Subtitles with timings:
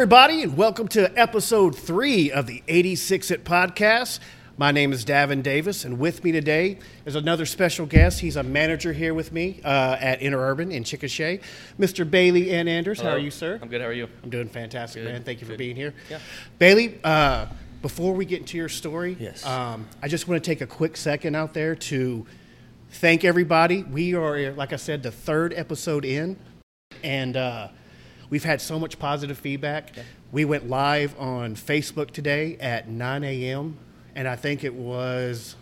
[0.00, 4.18] everybody, and welcome to episode three of the 86 It podcast.
[4.56, 8.20] My name is Davin Davis, and with me today is another special guest.
[8.20, 11.42] He's a manager here with me uh, at Interurban in Chickasha,
[11.78, 12.10] Mr.
[12.10, 12.66] Bailey N.
[12.66, 13.02] Anders.
[13.02, 13.58] How are you, sir?
[13.60, 13.82] I'm good.
[13.82, 14.08] How are you?
[14.24, 15.22] I'm doing fantastic, Good, man.
[15.22, 15.58] Thank you for good.
[15.58, 15.92] being here.
[16.08, 16.18] Yeah.
[16.58, 17.44] Bailey, uh,
[17.82, 19.44] before we get into your story, Yes.
[19.44, 22.24] um, I just want to take a quick second out there to
[22.92, 23.82] thank everybody.
[23.82, 26.38] We are, like I said, the third episode in,
[27.04, 27.68] and uh,
[28.30, 29.92] we've had so much positive feedback.
[30.32, 33.76] We went live on Facebook today at 9 a.m.,
[34.14, 35.56] and I think it was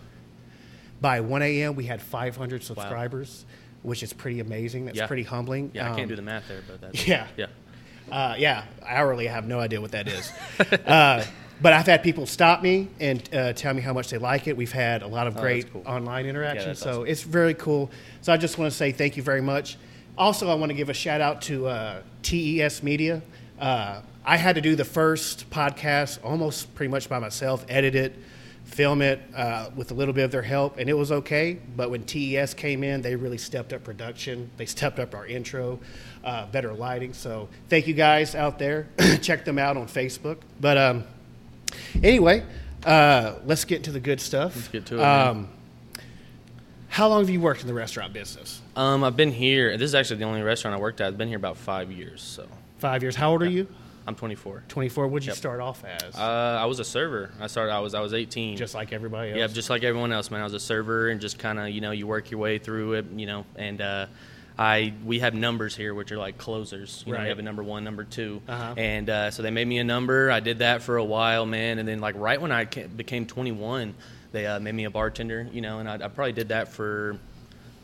[1.00, 1.74] by 1 a.m.
[1.76, 3.44] we had 500 subscribers,
[3.82, 4.86] which is pretty amazing.
[4.86, 5.06] That's Yeah.
[5.06, 5.70] pretty humbling.
[5.74, 7.26] Yeah, I Um, can't do the math there, but that's yeah.
[7.36, 7.46] yeah.
[8.10, 9.28] uh, yeah, hourly.
[9.28, 10.32] I have no idea what that is.
[10.86, 11.24] uh,
[11.60, 14.56] but I've had people stop me and uh, tell me how much they like it.
[14.56, 15.82] We've had a lot of Oh, great that's cool.
[15.86, 16.68] online interaction.
[16.68, 17.06] that's so awesome.
[17.06, 17.90] it's very cool.
[18.22, 19.76] So I just want to say thank you very much.
[20.16, 23.22] Also, I want to give a shout out to uh, TES Media.
[23.58, 28.14] Uh, I had to do the first podcast almost pretty much by myself, edit it,
[28.66, 31.58] film it uh, with a little bit of their help, and it was okay.
[31.74, 34.50] But when TES came in, they really stepped up production.
[34.58, 35.80] They stepped up our intro,
[36.22, 37.14] uh, better lighting.
[37.14, 38.88] So thank you guys out there.
[39.22, 40.36] Check them out on Facebook.
[40.60, 41.04] But um,
[42.02, 42.44] anyway,
[42.84, 44.54] uh, let's get into the good stuff.
[44.54, 45.02] Let's get to it.
[45.02, 45.48] Um,
[46.98, 48.60] how long have you worked in the restaurant business?
[48.74, 49.76] Um, I've been here.
[49.78, 51.06] This is actually the only restaurant I worked at.
[51.06, 52.20] I've been here about five years.
[52.20, 52.46] So
[52.78, 53.14] Five years.
[53.14, 53.68] How old are you?
[54.06, 54.64] I'm 24.
[54.68, 55.06] 24.
[55.06, 55.36] What'd you Yep.
[55.36, 56.16] start off as?
[56.16, 57.30] Uh, I was a server.
[57.40, 57.72] I started.
[57.72, 57.94] I was.
[57.94, 58.56] I was 18.
[58.56, 59.38] Just like everybody else?
[59.38, 60.40] yeah, just like everyone else, man.
[60.40, 62.94] I was a server, and just kind of, you know, you work your way through
[62.94, 63.80] it, you know, and.
[63.80, 64.06] Uh,
[64.60, 67.04] I we have numbers here, which are like closers.
[67.06, 67.24] You know, Right.
[67.26, 68.74] you have a number one, number 2 Uh-huh.
[68.76, 70.32] and uh, so they made me a number.
[70.32, 73.94] I did that for a while, man, and then like right when I became 21,
[74.32, 75.48] they uh, made me a bartender.
[75.52, 77.18] You know, and I, I probably did that for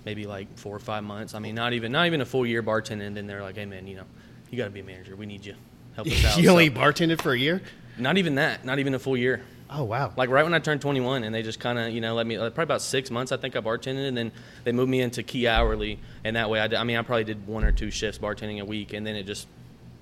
[0.05, 1.34] maybe like four or five months.
[1.34, 3.06] I mean, not even not even a full year bartending.
[3.06, 4.05] And then they're like, "Hey, man, you know,
[4.50, 5.16] you got to be a manager.
[5.16, 5.55] We need you.
[5.94, 7.62] Help us out." you only So, bartended for a year?
[7.99, 8.65] not even that.
[8.65, 9.43] Not even a full year.
[9.71, 10.12] Oh, wow.
[10.16, 12.37] Like right when I turned 21, and they just kind of you know let me
[12.37, 13.32] uh, probably about six months.
[13.32, 14.31] I think I bartended, and then
[14.65, 17.25] they moved me into key hourly, and that way I, did, I mean I probably
[17.25, 19.49] did one or two shifts bartending a week, and then it just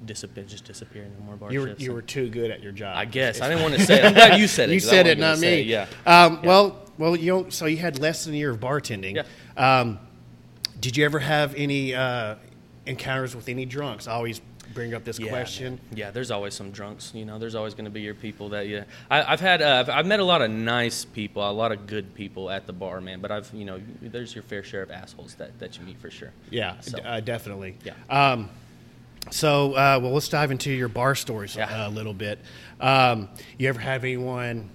[0.07, 1.11] disappeared, just disappeared.
[1.19, 1.83] No more bar you were, shifts.
[1.83, 2.97] you were too good at your job.
[2.97, 3.99] I guess I didn't want to say.
[4.01, 4.05] it.
[4.05, 4.73] I'm glad you said it.
[4.75, 5.61] you said it, not me.
[5.61, 5.87] it, Yeah.
[6.07, 6.49] Um, Yeah.
[6.49, 9.17] Well, well, you know, so you had less than a year of bartending.
[9.17, 9.81] Yeah.
[9.81, 9.99] Um,
[10.81, 12.35] did you ever have any uh,
[12.87, 14.07] encounters with any drunks?
[14.09, 14.41] I always
[14.75, 15.75] bring up this Yeah, question.
[15.91, 15.99] man.
[15.99, 17.13] Yeah, there's always some drunks.
[17.15, 18.85] You know, there's always going to be your people that you.
[19.11, 19.63] I, I've had.
[19.63, 22.67] Uh, I've, I've met a lot of nice people, a lot of good people at
[22.67, 23.21] the bar, man.
[23.21, 26.11] But I've, you know, there's your fair share of assholes that, that you meet for
[26.11, 26.33] sure.
[26.51, 27.77] Yeah, So- d- uh, definitely.
[27.85, 27.93] Yeah.
[28.11, 28.49] Um,
[29.31, 31.87] so, uh, well, let's dive into your bar stories Yeah.
[31.87, 32.39] a little bit.
[32.81, 33.29] Um,
[33.59, 34.69] you ever have anyone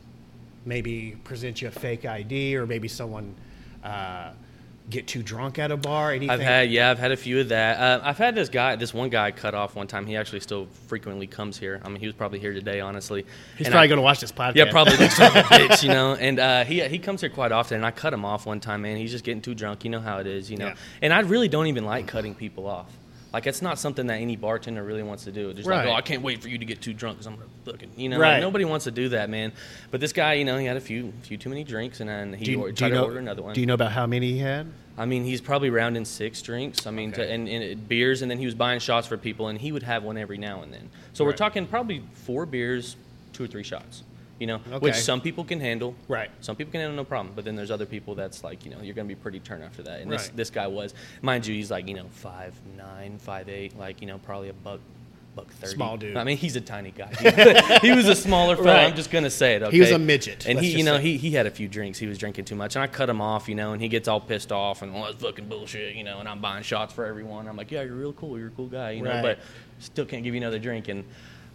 [0.65, 3.35] maybe present you a fake ID, or maybe someone
[3.83, 4.31] uh,
[4.89, 6.11] get too drunk at a bar?
[6.11, 6.29] Anything?
[6.29, 7.77] I've had, yeah, I've had a few of that.
[7.79, 10.05] Uh, I've had this guy, this one guy, cut off one time.
[10.05, 11.81] He actually still frequently comes here.
[11.83, 13.25] I mean, he was probably here today, honestly.
[13.57, 14.55] He's And probably going to watch this podcast.
[14.55, 16.15] Yeah, probably like a bitch, you know.
[16.15, 18.81] And uh, he he comes here quite often, and I cut him off one time,
[18.83, 18.97] man.
[18.97, 19.83] He's just getting too drunk.
[19.83, 20.67] You know how it is, you know.
[20.67, 20.75] Yeah.
[21.01, 22.89] And I really don't even like cutting people off.
[23.33, 25.53] Like it's not something that any bartender really wants to do.
[25.53, 25.85] Just Right.
[25.85, 27.91] like, oh, I can't wait for you to get too drunk because I'm gonna fucking,
[27.97, 28.17] you know.
[28.19, 28.33] Right.
[28.33, 29.51] Like, nobody wants to do that, man.
[29.91, 32.33] But this guy, you know, he had a few few too many drinks, and then
[32.33, 33.53] he do you, or- tried you to order another one.
[33.53, 34.67] Do you know about how many he had?
[34.97, 36.87] I mean, he's probably rounding six drinks.
[36.87, 37.25] I mean, Okay.
[37.27, 39.83] to, and, and beers, and then he was buying shots for people, and he would
[39.83, 40.89] have one every now and then.
[41.13, 42.95] So we're talking probably four beers,
[43.33, 44.01] two or three shots.
[44.39, 44.77] You know, Okay.
[44.77, 45.95] which some people can handle.
[46.07, 46.29] Right.
[46.41, 48.81] Some people can handle no problem, but then there's other people that's like, you know,
[48.81, 50.01] you're gonna be pretty turned after that.
[50.01, 50.37] And this Right.
[50.37, 54.07] this guy was, mind you, he's like, you know, five nine, five eight, like you
[54.07, 54.79] know, probably a buck.
[55.35, 55.73] Buck thirty.
[55.75, 56.17] Small dude.
[56.17, 57.09] I mean, he's a tiny guy.
[57.83, 58.67] he was a smaller fella.
[58.73, 58.85] Right.
[58.87, 59.61] I'm just gonna say it.
[59.61, 59.71] Okay?
[59.75, 61.03] He was a midget, and he, you know, say.
[61.03, 61.99] he he had a few drinks.
[61.99, 64.07] He was drinking too much, and I cut him off, you know, and he gets
[64.07, 67.05] all pissed off and, oh, that's fucking bullshit, you know, and I'm buying shots for
[67.05, 67.47] everyone.
[67.47, 68.39] I'm like, yeah, you're real cool.
[68.39, 69.21] You're a cool guy, you know, Right.
[69.21, 69.39] but
[69.79, 70.87] still can't give you another drink.
[70.87, 71.03] And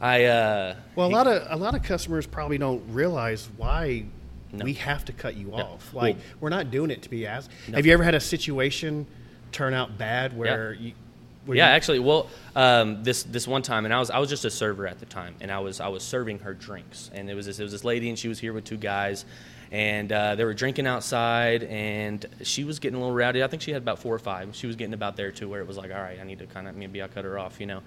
[0.03, 4.05] I, uh, Well, a lot of a lot of customers probably don't realize why
[4.53, 4.65] No.
[4.65, 5.63] we have to cut you Yeah.
[5.63, 5.95] off.
[5.95, 7.51] Like Well- we're not doing it to be asked.
[7.69, 7.77] No.
[7.77, 9.07] Have you ever had a situation
[9.53, 10.93] turn out bad where you?
[11.45, 14.29] Where yeah, you, actually, well, um, this this one time, and I was I was
[14.29, 17.29] just a server at the time, and I was I was serving her drinks, and
[17.29, 19.25] it was this, it was this lady, and she was here with two guys,
[19.73, 23.43] and uh, they were drinking outside, and she was getting a little rowdy.
[23.43, 24.55] I think she had about four or five.
[24.55, 26.47] She was getting about there too, where it was like, all right, I need to
[26.47, 27.81] kind of maybe I cut her off, you know.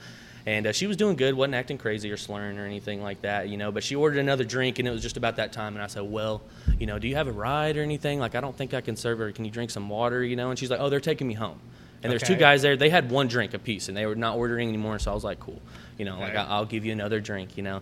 [0.48, 3.50] And uh, she was doing good, wasn't acting crazy or slurring or anything like that,
[3.50, 3.72] you know.
[3.72, 5.74] But she ordered another drink, and it was just about that time.
[5.76, 6.44] And I said, "Well,
[6.80, 8.20] you know, do you have a ride or anything?
[8.20, 9.32] Like, I don't think I can serve her.
[9.32, 11.60] Can you drink some water, you know?" And she's like, "Oh, they're taking me home."
[12.04, 12.78] And there's two guys there.
[12.78, 15.00] They had one drink apiece, and they were not ordering anymore.
[15.00, 15.60] So I was like, "Cool,
[15.98, 16.38] you know, like Okay.
[16.38, 17.82] I- I'll give you another drink, you know."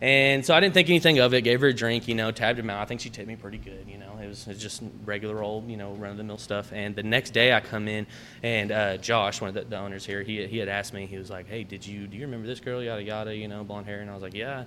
[0.00, 1.42] And so I didn't think anything of it.
[1.42, 2.80] Gave her a drink, you know, tabbed him out.
[2.80, 4.16] I think she tipped me pretty good, you know.
[4.22, 6.72] It was, it was just regular old, you know, run of the mill stuff.
[6.72, 8.06] And the next day I come in,
[8.44, 11.18] and uh, Josh, one of the, the owners here, he, he had asked me, he
[11.18, 12.80] was like, "Hey, did you do you remember this girl?
[12.80, 14.64] Yada yada, you know, blonde hair." And I was like, "Yeah."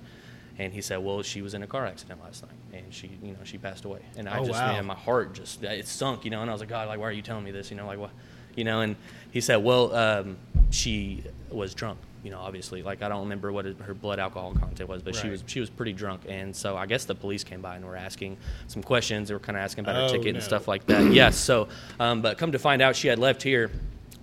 [0.60, 2.52] And he said, "Well, she was in a car accident last night,
[2.84, 4.74] and she, you know, she passed away." And I Oh, just, wow.
[4.74, 6.42] man, my heart just it sunk, you know.
[6.42, 7.72] And I was like, "God, like, why are you telling me this?
[7.72, 8.12] You know, like what?"
[8.58, 8.82] You know.
[8.82, 8.98] And
[9.32, 10.36] he said, "Well, um,
[10.72, 14.88] she was drunk." You know, obviously, like I don't remember what her blood alcohol content
[14.90, 17.62] was, but she was she was pretty drunk, and so I guess the police came
[17.62, 18.38] by and were asking
[18.68, 19.28] some questions.
[19.30, 20.38] They were kind of asking about her Oh, ticket no.
[20.38, 21.12] and stuff like that.
[21.14, 21.36] yes.
[21.36, 21.68] So,
[22.00, 23.72] um, but come to find out, she had left here.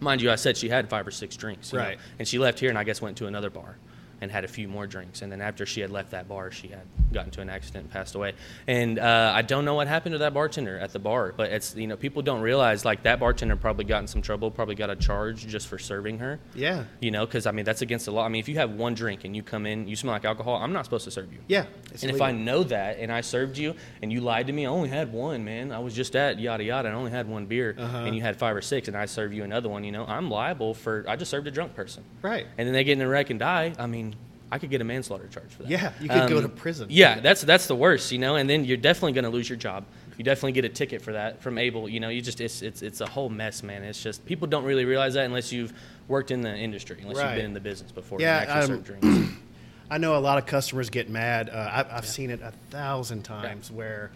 [0.00, 1.72] Mind you, I said she had five or six drinks.
[1.72, 1.98] you know, Right.
[2.20, 3.76] and she left here, and I guess went to another bar
[4.20, 5.22] and had a few more drinks.
[5.22, 6.82] And then after she had left that bar, she had
[7.12, 8.32] gotten into an accident and passed away.
[8.66, 11.74] And uh, I don't know what happened to that bartender at the bar, but it's
[11.76, 14.90] you know people don't realize like that bartender probably got in some trouble, probably got
[14.90, 16.40] a charge just for serving her.
[16.54, 16.84] Yeah.
[17.00, 18.24] You know, because I mean that's against the law.
[18.24, 20.56] I mean, if you have one drink and you come in, you smell like alcohol,
[20.56, 21.38] I'm not supposed to serve you.
[21.46, 21.66] Yeah.
[22.02, 24.68] and if I know that and I served you and you lied to me, I
[24.70, 25.72] only had one, man.
[25.72, 27.98] I was just at yada yada and I only had one beer Uh-huh.
[27.98, 30.30] and you had five or six and I serve you another one, you know, I'm
[30.30, 32.04] liable for I just served a drunk person.
[32.22, 32.46] Right.
[32.58, 33.72] And then they get in a wreck and die.
[33.78, 34.07] I mean,
[34.50, 35.70] I could get a manslaughter charge for that.
[35.70, 36.88] Yeah, you could go to prison.
[36.90, 38.36] Yeah, that's that's the worst, you know.
[38.36, 39.84] And then you're definitely going to lose your job.
[40.16, 41.88] You definitely get a ticket for that from ABLE.
[41.88, 43.82] You know, you just it's it's it's a whole mess, man.
[43.84, 45.72] It's just people don't really realize that unless you've
[46.08, 47.26] worked in the industry, unless Right.
[47.30, 48.20] you've been in the business before.
[48.20, 48.64] Yeah,
[49.02, 49.38] um.
[49.90, 51.48] I know a lot of customers get mad.
[51.48, 54.10] Uh, I've, I've seen it a thousand times where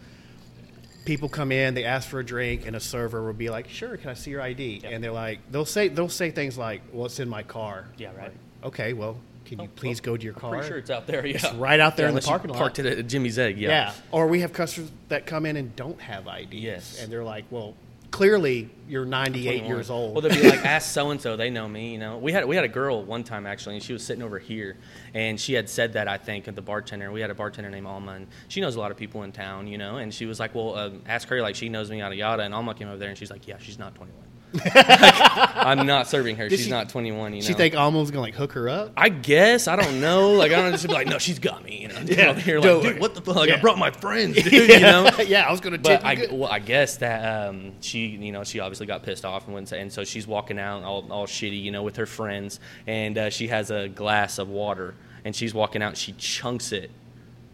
[1.06, 3.96] people come in, they ask for a drink, and a server will be like, "Sure,
[3.96, 4.90] can I see your ID?" Yeah.
[4.90, 8.08] And they're like, they'll say they'll say things like, "Well, it's in my car." Yeah,
[8.08, 8.25] right.
[8.25, 8.32] Like,
[8.64, 9.17] okay, well,
[9.56, 10.50] can you Oh, please well, go to your car?
[10.52, 11.26] Pretty sure it's out there.
[11.26, 12.58] Yeah, it's right out there Yeah, in the parking lot.
[12.58, 13.58] Parked it at Jimmy's Egg.
[13.58, 13.69] Yeah.
[13.69, 13.93] yeah.
[14.10, 17.00] Or we have customers that come in and don't have IDs, Yes.
[17.02, 17.75] and they're like, "Well,
[18.10, 21.37] clearly you're 98 years old." Well, they'll be like, ask so and so.
[21.37, 21.93] They know me.
[21.93, 24.22] You know, we had we had a girl one time actually, and she was sitting
[24.22, 24.76] over here,
[25.12, 27.12] and she had said that I think at the bartender.
[27.12, 29.66] We had a bartender named Alma, and she knows a lot of people in town.
[29.66, 32.16] You know, and she was like, well, um, ask her like she knows me yada
[32.16, 32.43] yada.
[32.43, 34.19] And Alma came over there, and she's like, yeah, she's not 21.
[34.75, 36.49] I'm not serving her.
[36.49, 37.34] Did she's she- not 21.
[37.34, 37.46] You know.
[37.46, 38.93] she think Alma's gonna like hook her up?
[38.96, 40.32] I guess I don't know.
[40.32, 40.72] Like I don't.
[40.72, 41.82] Just be like, no, she's got me.
[41.82, 42.00] You know.
[42.04, 43.46] Yeah, here, like, dude, what the fuck?
[43.46, 43.56] Yeah.
[43.56, 44.52] I brought my friends, dude.
[44.72, 45.10] You know.
[45.26, 48.60] yeah, I was gonna But I, well, I guess that um, she, you know, she
[48.60, 51.62] obviously got pissed off and wouldn't say, and so she's walking out all, all shitty,
[51.62, 54.94] you know, with her friends, and uh, she has a glass of water,
[55.25, 56.90] and she's walking out, and she chunks it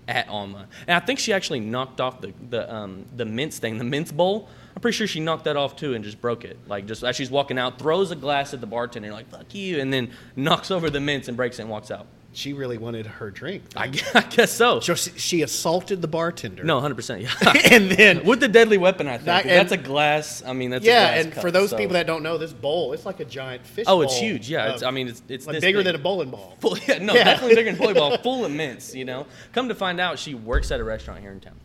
[0.07, 3.79] at Alma, and I think she actually knocked off the the um, the mince thing,
[3.79, 4.49] the mince bowl.
[4.79, 6.57] I'm pretty sure she knocked that off too and just broke it.
[6.69, 9.81] Like just as she's walking out, throws a glass at the bartender, like "fuck you,"
[9.81, 12.07] and then knocks over the mints and breaks it and walks out.
[12.33, 13.65] She really wanted her drink.
[13.75, 14.79] I, gu- I guess so.
[14.79, 16.63] So she, she assaulted the bartender.
[16.63, 16.95] No, 100.
[16.95, 17.33] percent Yeah.
[17.73, 19.25] and then With the deadly weapon, I think.
[19.27, 20.45] That- that's a glass.
[20.47, 21.15] I mean, that's a glass.
[21.17, 23.25] yeah, and cup, for those so- people that don't know, this bowl it's like a
[23.25, 23.87] giant fish.
[23.89, 24.49] Oh, it's huge.
[24.49, 25.87] Yeah, it's, I mean, it's it's like this bigger big.
[25.87, 26.55] than a bowling ball.
[26.61, 27.25] Full, yeah, no, Yeah.
[27.25, 28.95] definitely bigger than a volleyball, full of mints.
[28.95, 31.57] You know, come to find out, she works at a restaurant here in town.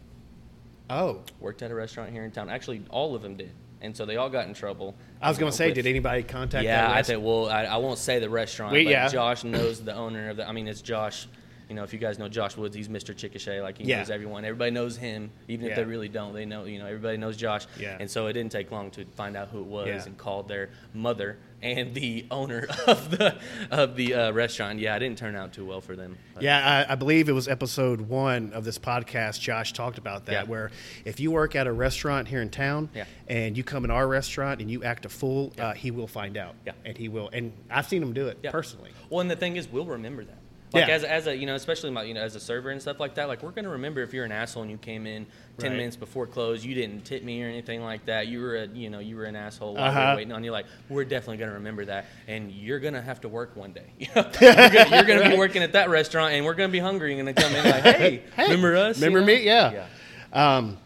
[0.90, 2.50] Oh, Worked at a restaurant here in town.
[2.50, 3.52] Actually, all of them did,
[3.82, 4.96] and so they all got in trouble.
[5.22, 6.64] I was going to say, with- did anybody contact?
[6.66, 7.24] Yeah, I think.
[7.24, 8.74] Well, I, I won't say the restaurant.
[8.74, 9.08] Wait, but yeah.
[9.08, 10.48] Josh knows the owner of the.
[10.48, 11.28] I mean, it's Josh.
[11.74, 13.16] You know, if you guys know Josh Woods, he's Mr.
[13.16, 13.64] Chickasha.
[13.64, 13.98] Like he Yeah.
[13.98, 14.46] knows everyone.
[14.46, 16.32] Everybody knows him, even if they really don't.
[16.32, 16.66] They know.
[16.66, 17.66] You know, everybody knows Josh.
[17.80, 17.98] Yeah.
[18.00, 20.04] And so it didn't take long to find out who it was Yeah.
[20.06, 23.36] and called their mother and the owner of the
[23.72, 24.78] of the uh, restaurant.
[24.78, 26.16] Yeah, it didn't turn out too well for them.
[26.36, 29.40] But- Yeah, I, I believe it was episode one of this podcast.
[29.40, 30.44] Josh talked about that, Yeah.
[30.44, 30.70] where
[31.06, 33.06] if you work at a restaurant here in town Yeah.
[33.28, 36.38] and you come in our restaurant and you act a fool, uh, he will find
[36.38, 36.54] out.
[36.68, 36.74] Yeah.
[36.86, 37.30] and he will.
[37.34, 38.52] And I've seen him do it Yeah.
[38.52, 38.92] personally.
[39.10, 40.38] Well, and the thing is, we'll remember that.
[40.74, 40.96] Like Yeah.
[40.96, 43.14] as, as a you know, especially my, you know as a server and stuff like
[43.16, 43.28] that.
[43.28, 45.28] Like we're gonna remember if you're an asshole and you came in
[45.60, 45.78] ten Right.
[45.78, 48.28] minutes before close, you didn't tip me or anything like that.
[48.28, 50.10] You were a you know you were an asshole while we Uh-huh.
[50.12, 50.52] were waiting on you.
[50.52, 53.86] Like we're definitely gonna remember that, and you're gonna have to work one day.
[54.00, 54.24] You you're,
[54.70, 57.34] gonna, you're gonna be working at that restaurant, and we're gonna be hungry and gonna
[57.34, 58.98] come in like, hey, Hey, remember us?
[58.98, 59.38] you Remember know?
[59.38, 59.44] me?
[59.44, 59.86] Yeah.
[60.34, 60.58] Yeah.
[60.58, 60.78] Um,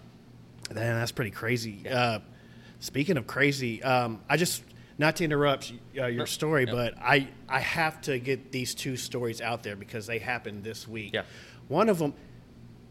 [0.74, 1.80] man, that's pretty crazy.
[1.86, 1.98] Yeah.
[2.00, 2.20] Uh,
[2.82, 4.64] speaking of crazy, um, I just
[4.98, 9.42] not to interrupt uh, your story, but I I have to get these two stories
[9.42, 11.12] out there because they happened this week.
[11.14, 11.24] Yeah.
[11.68, 12.14] One of them.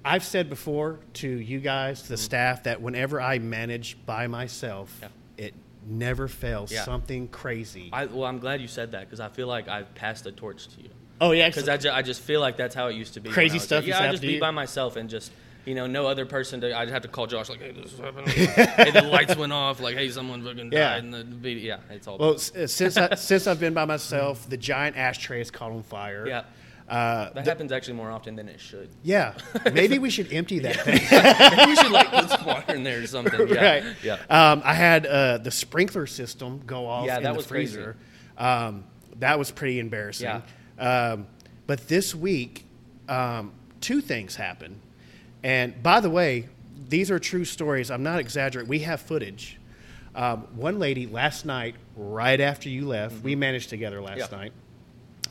[0.04, 2.04] I've said before to you guys, Mm-hmm.
[2.06, 5.08] to the staff, that whenever I manage by myself, Yeah.
[5.36, 6.72] it never fails.
[6.84, 7.90] Something crazy.
[7.92, 10.68] I, well, I'm glad you said that because I feel like I've passed the torch
[10.68, 10.90] to you.
[11.20, 13.30] oh yeah, Because I, ju- I just feel like that's how it used to be.
[13.30, 13.84] Crazy stuff.
[13.84, 15.32] Yeah, I just be by myself and just
[15.66, 16.60] you know no other person.
[16.62, 18.28] To, I'd have to call Josh like, hey, this is happening.
[18.28, 19.80] hey, the lights went off.
[19.80, 20.90] Like, hey, someone fucking Yeah.
[20.94, 21.76] died in the video.
[21.76, 22.16] Yeah, it's all.
[22.18, 25.72] Well, s- uh, since I, since I've been by myself, the giant ashtray is caught
[25.72, 26.26] on fire.
[26.26, 26.44] yeah,
[26.88, 28.88] Uh, that happens actually more often than it should.
[29.02, 29.34] yeah.
[29.72, 31.00] Maybe we should empty that thing.
[31.56, 33.48] Maybe we should like put some water in there or something.
[33.54, 33.96] Yeah, right.
[34.04, 34.18] Yeah.
[34.30, 37.74] Um, I had uh, the sprinkler system go off Yeah, in that the was crazy.
[37.74, 37.96] freezer.
[38.38, 38.84] Um,
[39.18, 40.26] that was pretty embarrassing.
[40.78, 41.12] Yeah.
[41.12, 41.26] Um,
[41.66, 42.64] but this week,
[43.08, 44.78] um, two things happened.
[45.42, 46.48] And by the way,
[46.88, 47.90] these are true stories.
[47.90, 48.68] I'm not exaggerating.
[48.68, 49.58] We have footage.
[50.14, 54.34] Um, one lady last night, right after you left, we managed together last Mm-hmm.
[54.34, 54.40] Yeah.
[54.40, 54.52] night.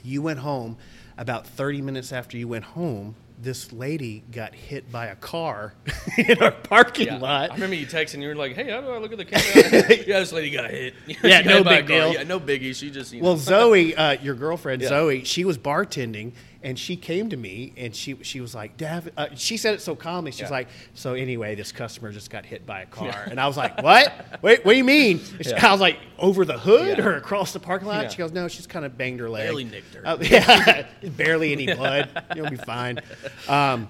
[0.04, 0.78] You went home.
[1.18, 5.74] About 30 minutes after you went home, this lady got hit by a car
[6.18, 7.18] in our parking Yeah.
[7.20, 7.52] lot.
[7.52, 8.22] I remember you texting.
[8.22, 10.70] You were like, "Hey, how do I look at the camera?" yeah, this lady got
[10.70, 10.94] hit.
[11.08, 12.12] Yeah, got no big deal.
[12.14, 12.76] Yeah, no biggie.
[12.76, 13.38] She just Well.
[13.38, 14.90] Zoe, uh, your girlfriend Yeah.
[14.90, 16.34] Zoe, she was bartending,
[16.66, 19.82] and she came to me, and she she was like, "Dav," uh, she said it
[19.82, 20.32] so calmly.
[20.32, 20.50] She's Yeah.
[20.50, 23.28] like, "So anyway, this customer just got hit by a car," Yeah.
[23.30, 24.12] and I was like, "What?
[24.42, 25.66] Wait, what do you mean?" She- Yeah.
[25.68, 28.68] I was like, "Over the hood or across the parking lot?" She goes, "No, she's
[28.68, 30.02] kind of banged her leg, Barely nicked her.
[30.06, 32.10] Uh, yeah, barely any blood.
[32.36, 33.00] You'll be fine."
[33.48, 33.88] Um,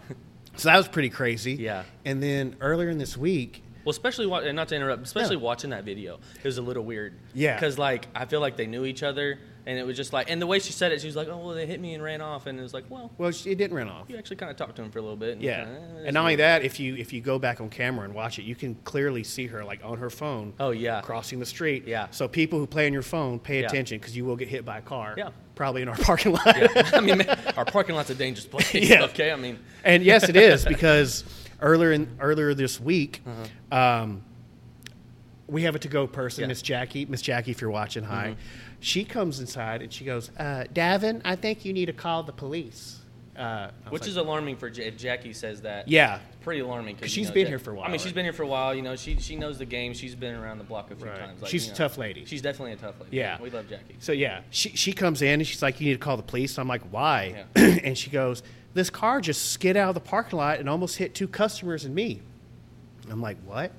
[0.57, 1.53] so that was pretty crazy.
[1.53, 1.83] Yeah.
[2.03, 5.43] And then earlier in this week, Well, especially and not to interrupt, especially No.
[5.43, 7.13] watching that video, it was a little weird.
[7.33, 7.55] Yeah.
[7.55, 10.41] because like I feel like they knew each other, and it was just like, and
[10.41, 12.21] the way she said it, she was like, "Oh, well, they hit me and ran
[12.21, 14.05] off," and it was like, "Well, well, she, it didn't run off.
[14.09, 16.03] you actually kind of talked to him for a little bit." And Yeah, kinda, eh,
[16.05, 18.43] and not only that, if you if you go back on camera and watch it,
[18.43, 20.53] you can clearly see her like on her phone.
[20.59, 21.01] Oh, yeah.
[21.01, 21.87] crossing the street.
[21.87, 22.07] Yeah.
[22.11, 23.67] So people who play on your phone, pay Yeah.
[23.67, 25.15] attention because you will get hit by a car.
[25.17, 25.29] Yeah.
[25.55, 26.45] Probably in our parking lot.
[26.57, 26.89] Yeah.
[26.93, 28.73] I mean, man, our parking lot's a dangerous place.
[28.89, 29.05] Yeah.
[29.05, 31.23] Okay, I mean, and yes, it is because
[31.61, 33.77] earlier in earlier this week, Uh-huh.
[34.03, 34.21] um,
[35.47, 36.47] we have a to go person, Yeah.
[36.47, 37.05] Miss Jackie.
[37.05, 38.29] Miss Jackie, if you're watching, hi.
[38.29, 38.64] Mm-hmm.
[38.79, 42.33] She comes inside and she goes, uh, "Davin, I think you need to call the
[42.33, 42.99] police."
[43.35, 45.89] Uh, which like, is alarming for J- if Jackie says that.
[45.89, 46.19] yeah.
[46.41, 48.31] pretty alarming because 'Cause she's been here for a while, I mean, she's been here
[48.31, 48.73] for a while.
[48.73, 49.93] You know, she she knows the game.
[49.93, 51.19] She's been around the block a few Right.
[51.19, 51.41] times.
[51.49, 52.23] She's you a know, tough lady.
[52.25, 53.17] She's definitely a tough lady.
[53.17, 53.41] Yeah.
[53.41, 53.95] we love Jackie.
[53.99, 56.57] So yeah, she she comes in and she's like, "You need to call the police."
[56.57, 57.77] I'm like, "Why?" Yeah.
[57.83, 58.41] and she goes,
[58.73, 61.93] "This car just skid out of the parking lot and almost hit two customers and
[61.93, 62.21] me."
[63.09, 63.71] I'm like, "What?"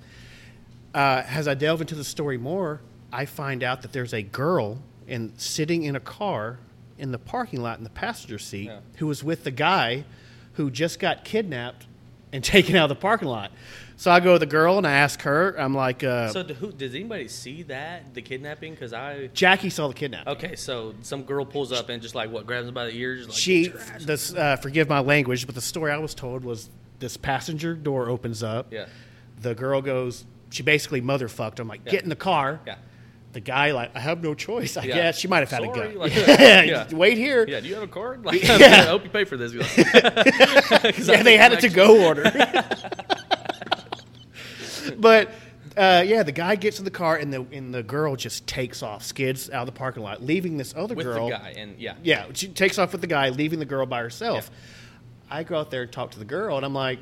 [0.94, 2.80] Uh, as I delve into the story more,
[3.12, 6.58] I find out that there's a girl in sitting in a car
[6.98, 8.80] in the parking lot in the passenger seat Yeah.
[8.96, 10.04] who was with the guy
[10.54, 11.86] who just got kidnapped
[12.32, 13.50] and taken out of the parking lot.
[13.98, 15.58] So I go to the girl and I ask her.
[15.58, 18.72] I'm like, uh, So, do, who, does anybody see that the kidnapping?
[18.74, 20.32] Because I Jackie saw the kidnapping.
[20.34, 23.26] okay, so some girl pulls up and just like what grabs him by the ears.
[23.28, 26.14] Like, she "Get your ass." this uh, forgive my language but the story i was
[26.14, 28.86] told was this passenger door opens up Yeah.
[29.40, 31.92] the girl goes she basically motherfucked i'm like Yeah.
[31.92, 32.76] get in the car Yeah.
[33.36, 34.94] The guy like i have no choice i Yeah.
[34.94, 36.94] guess she might have had Sorry, a gun like- yeah, Yeah.
[36.94, 38.24] wait here Yeah, do you have a card?
[38.24, 38.56] Like, Yeah.
[38.58, 39.52] I hope you pay for this.
[39.52, 42.24] I yeah, they had a to go order
[44.98, 45.28] but
[45.76, 48.82] uh, yeah, the guy gets in the car and the and the girl just takes
[48.82, 51.26] off, skids out of the parking lot, leaving this other with girl.
[51.28, 54.00] the guy, and yeah, Yeah, she takes off with the guy, leaving the girl by
[54.00, 54.50] herself.
[55.30, 57.00] I go out there and talk to the girl, and I'm like,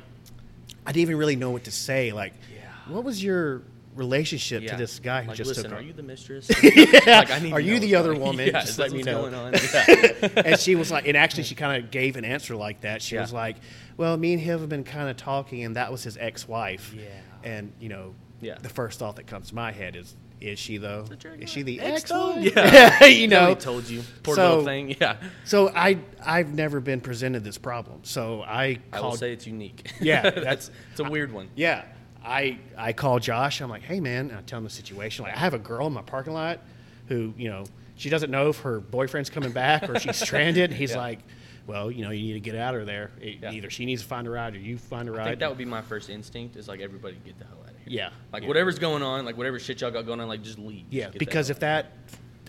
[0.85, 2.11] I didn't even really know what to say.
[2.11, 2.93] Like, Yeah.
[2.93, 3.61] what was your
[3.95, 4.71] relationship Yeah.
[4.71, 5.83] to this guy who like, just listen, took are off?
[5.85, 6.49] you the mistress?
[6.61, 6.99] Yeah.
[7.05, 8.47] Like, I need Are you the other woman?
[8.47, 9.21] Yeah, Just let me know.
[9.29, 9.53] going on?
[9.73, 10.29] Yeah.
[10.45, 13.01] and she was like, and actually, she kind of gave an answer like that.
[13.01, 13.57] She was like,
[13.97, 17.03] "Well, me and him have been kind of talking, and that was his ex-wife." Yeah.
[17.43, 18.57] And you know, Yeah.
[18.61, 21.05] the first thought that comes to my head is, "Is she though?
[21.39, 22.33] Is she the ex, though?
[22.33, 23.05] ex-wife?" Yeah.
[23.21, 23.41] you know.
[23.49, 24.01] Nobody told you.
[24.23, 24.95] Poor So- little thing.
[24.99, 25.17] Yeah.
[25.45, 27.99] So I I've never been presented this problem.
[28.03, 29.91] So I I will say it's unique.
[30.01, 31.49] Yeah, that's that's- it's a weird one.
[31.55, 31.85] yeah,
[32.25, 33.61] I I call Josh.
[33.61, 35.25] I'm like, hey man, and I tell him the situation.
[35.25, 36.59] Like I have a girl in my parking lot
[37.07, 37.65] who you know
[37.95, 40.73] she doesn't know if her boyfriend's coming back or she's stranded.
[40.73, 40.97] He's Yeah.
[40.97, 41.19] like,
[41.67, 43.11] well, you know, you need to get out of there.
[43.21, 43.51] E- Yeah.
[43.51, 45.25] Either she needs to find a ride or you find a ride.
[45.27, 47.77] think that would be my first instinct is like everybody get the hell out of
[47.77, 47.85] here.
[47.87, 48.09] Yeah.
[48.33, 48.49] Like Yeah.
[48.49, 50.85] whatever's going on, like whatever shit y'all got going on, like just leave.
[50.89, 51.91] Yeah, the because if that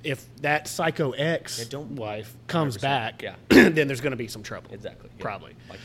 [0.04, 3.35] if that psycho ex Yeah, don't- wife comes 100%, back, yeah.
[3.49, 4.73] then there's going to be some trouble.
[4.73, 5.11] exactly.
[5.18, 5.54] Probably.
[5.71, 5.80] like.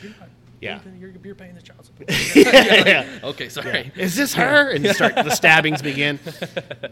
[0.61, 0.79] Yeah.
[0.99, 2.09] You're, you're, paying the child support.
[2.35, 3.19] Yeah.
[3.23, 3.91] Okay, sorry.
[3.95, 4.69] Is this her?
[4.69, 6.19] And you start the stabbings begin,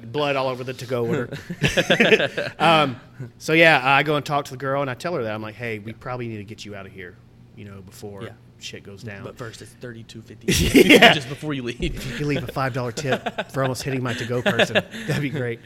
[0.06, 1.30] blood all over the to-go order.
[2.60, 3.00] um,
[3.38, 5.42] so yeah, I go and talk to the girl, and I tell her that I'm
[5.44, 7.16] like, "Hey, we probably need to get you out of here,
[7.56, 8.30] you know, before Yeah.
[8.60, 10.52] shit goes down." But first, it's thirty two fifty.
[10.80, 11.14] Yeah.
[11.14, 11.82] Just before you leave.
[11.82, 15.22] if you could leave a five dollar tip for almost hitting my to-go person, that'd
[15.22, 15.60] be great.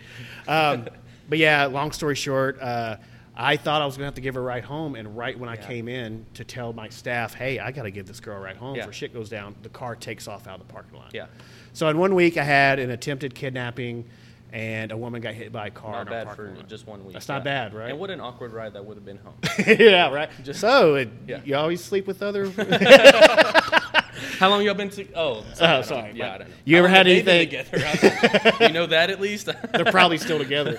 [0.47, 0.87] Um,
[1.29, 2.97] but yeah, long story short, uh,
[3.35, 5.49] I thought I was gonna have to give her a ride home, and right when
[5.49, 5.65] I Yeah.
[5.67, 8.57] came in to tell my staff, "Hey, I got to give this girl a ride
[8.57, 8.81] home," Yeah.
[8.81, 11.11] before shit goes down, the car takes off out of the parking lot.
[11.13, 11.25] Yeah.
[11.73, 14.05] So in one week, I had an attempted kidnapping,
[14.51, 15.93] and a woman got hit by a car.
[16.05, 16.67] Not bad for lot.
[16.67, 17.13] just one week.
[17.13, 17.89] That's not bad, right?
[17.89, 19.33] And what an awkward ride that would have been home.
[19.79, 20.29] yeah, right.
[20.43, 21.39] Just- so it, Yeah.
[21.43, 22.45] you always sleep with other.
[24.39, 25.05] How long y'all been to?
[25.15, 26.11] Oh, sorry, don't- sorry.
[26.15, 26.55] Yeah, I don't know.
[26.65, 28.55] You How ever long had have they anything- been together?
[28.67, 29.49] you know that at least.
[29.73, 30.77] They're probably still together.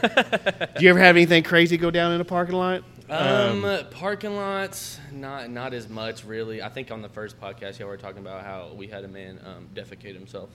[0.77, 2.83] Do you ever have anything crazy go down in a parking lot?
[3.09, 6.63] Um, parking lots, not not as much really.
[6.63, 9.39] I think on the first podcast, y'all were talking about how we had a man
[9.45, 10.49] um, defecate himself,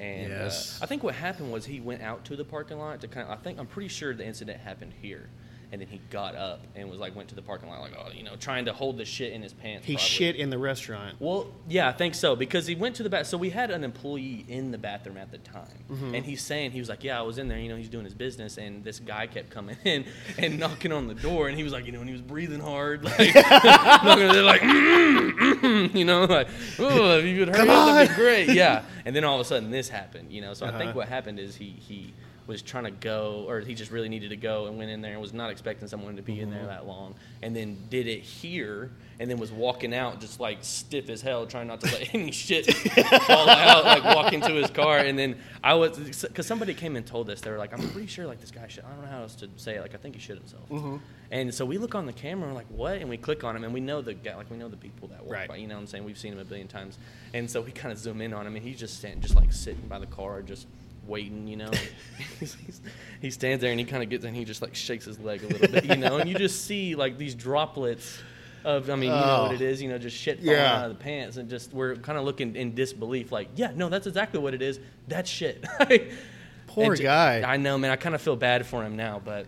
[0.00, 0.80] and Yes.
[0.80, 3.28] uh, I think what happened was he went out to the parking lot to kind.
[3.28, 5.28] Of, I think I'm pretty sure the incident happened here,
[5.72, 8.10] and then he got up and was like went to the parking lot like oh
[8.14, 9.86] you know trying to hold the shit in his pants.
[9.86, 10.06] He probably.
[10.08, 11.16] shit in the restaurant.
[11.18, 13.26] Well, yeah, I think so because he went to the bath.
[13.26, 16.14] So we had an employee in the bathroom at the time, Mm-hmm.
[16.14, 17.58] and he's saying he was like, "Yeah, I was in there.
[17.58, 20.04] You know, he's doing his business." And this guy kept coming in
[20.38, 22.60] and knocking on the door, and he was like, you know, and he was breathing
[22.60, 26.48] hard, like, knocking, they're like, mm, mm, you know, like,
[26.78, 28.82] oh, if you could hurry Come up, that'd be great, yeah.
[29.04, 30.54] And then all of a sudden, this happened, you know.
[30.54, 30.78] So I Uh-huh.
[30.78, 32.12] think what happened is he he
[32.52, 35.12] was trying to go, or he just really needed to go, and went in there
[35.12, 36.58] and was not expecting someone to be in Mm-hmm.
[36.58, 40.58] there that long, and then did it here, and then was walking out just like
[40.62, 44.70] stiff as hell, trying not to let any shit fall out, like walking to his
[44.70, 47.88] car, and then I was because somebody came and told us they were like, I'm
[47.90, 49.94] pretty sure like this guy should, I don't know how else to say it, like
[49.94, 50.96] I think he shit himself, Mm-hmm.
[51.30, 53.64] and so we look on the camera, we're like what, and we click on him,
[53.64, 55.48] and we know the guy, like we know the people that work, Right.
[55.48, 56.98] by, you know what I'm saying, we've seen him a billion times,
[57.34, 59.52] and so we kind of zoom in on him, and he's just standing, just like
[59.52, 60.66] sitting by the car, just
[61.06, 61.70] waiting, you know.
[63.20, 65.42] he stands there and he kind of gets and he just like shakes his leg
[65.42, 68.18] a little bit, you know, and you just see like these droplets
[68.64, 69.54] of, I mean, you know what Oh.
[69.54, 70.76] it is, you know, just shit falling Yeah.
[70.78, 73.88] out of the pants, and just we're kind of looking in disbelief, like, yeah, no,
[73.88, 74.78] that's exactly what it is.
[75.08, 75.64] That's shit.
[76.68, 77.42] Poor And guy.
[77.42, 77.90] I know, man.
[77.90, 79.46] I kind of feel bad for him now, but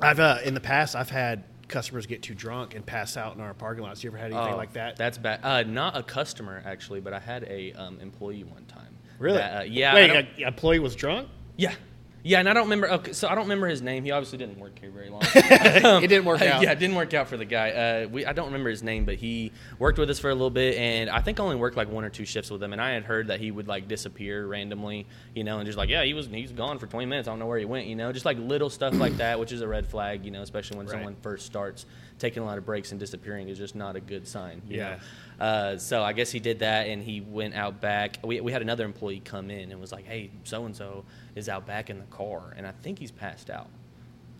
[0.00, 3.40] I've uh, in the past I've had customers get too drunk and pass out in
[3.40, 4.04] our parking lots.
[4.04, 4.96] You ever had anything Oh, like that?
[4.96, 5.40] That's bad.
[5.42, 8.95] Uh, not a customer actually, but I had a um, employee one time.
[9.18, 9.38] Really?
[9.38, 9.94] that, uh, yeah.
[9.94, 11.28] Wait, don't- a, a employee was drunk?
[11.56, 11.74] Yeah.
[12.22, 12.90] Yeah, and I don't remember.
[12.90, 14.02] Okay, so I don't remember his name.
[14.02, 15.22] He obviously didn't work here very long.
[15.32, 16.62] it didn't work Uh, out.
[16.62, 17.70] Yeah, it didn't work out for the guy.
[17.70, 20.50] Uh, we I don't remember his name, but he worked with us for a little
[20.50, 22.72] bit, and I think only worked like one or two shifts with him.
[22.72, 25.06] And I had heard that he would like disappear randomly,
[25.36, 27.28] you know, and just like yeah, he was he's gone for 20 minutes.
[27.28, 29.52] I don't know where he went, you know, just like little stuff like that, which
[29.52, 30.94] is a red flag, you know, especially when Right.
[30.94, 31.86] someone first starts
[32.18, 34.62] taking a lot of breaks and disappearing is just not a good sign.
[34.68, 34.98] you Yeah.
[35.38, 35.44] know?
[35.44, 38.16] Uh, so I guess he did that, and he went out back.
[38.24, 41.48] We, we had another employee come in and was like, "Hey, so and so is
[41.50, 43.68] out back in the car, and I think he's passed out."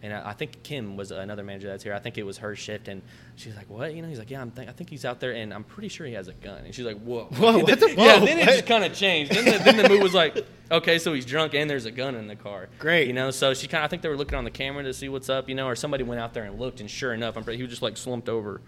[0.03, 1.95] And I, I think Kim was another manager that's here.
[1.95, 3.01] I think it was her shift, and
[3.35, 5.33] she's like, "What?" You know, he's like, "Yeah, I'm think I think he's out there,
[5.33, 7.89] and I'm pretty sure he has a gun." And she's like, "Whoa, Whoa, what the-
[7.97, 9.33] yeah." whoa, Then it just kind of changed.
[9.33, 12.15] Then the, then the mood was like, "Okay, so he's drunk, and there's a gun
[12.15, 13.07] in the car." Great.
[13.09, 13.31] you know.
[13.31, 15.31] So she kind of, I think they were looking on the camera to see what's
[15.31, 17.57] up, you know, or somebody went out there and looked, and sure enough, I'm pretty,
[17.57, 18.61] he was just like slumped over,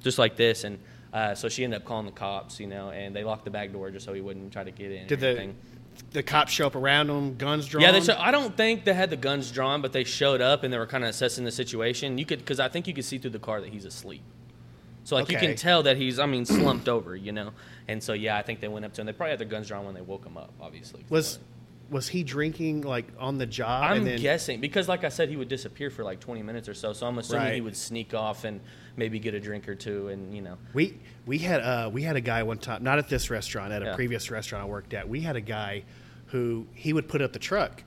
[0.00, 0.78] just like this, and
[1.12, 3.70] uh, so she ended up calling the cops, you know, and they locked the back
[3.72, 5.06] door just so he wouldn't try to get in.
[5.06, 5.56] Did the anything.
[6.12, 7.82] The cops show up around him, guns drawn?
[7.82, 10.62] Yeah, they show, I don't think they had the guns drawn, but they showed up
[10.62, 12.18] and they were kind of assessing the situation.
[12.18, 14.22] You could, because I think you could see through the car that he's asleep.
[15.04, 17.50] So like you can tell that he's, I mean, slumped over, you know.
[17.88, 19.06] And so yeah, I think they went up to him.
[19.06, 21.04] They probably had their guns drawn when they woke him up, obviously.
[21.08, 21.38] was
[21.90, 23.84] was he drinking like on the job?
[23.84, 26.68] I'm and then, guessing because, like I said, he would disappear for like 20 minutes
[26.68, 26.92] or so.
[26.92, 28.60] So I'm assuming he would sneak off and
[28.96, 30.56] maybe get a drink or two, and you know.
[30.74, 33.82] We we had uh, we had a guy one time, not at this restaurant, at
[33.82, 33.94] a Yeah.
[33.94, 35.08] previous restaurant I worked at.
[35.08, 35.84] We had a guy
[36.26, 37.82] who he would put up the truck,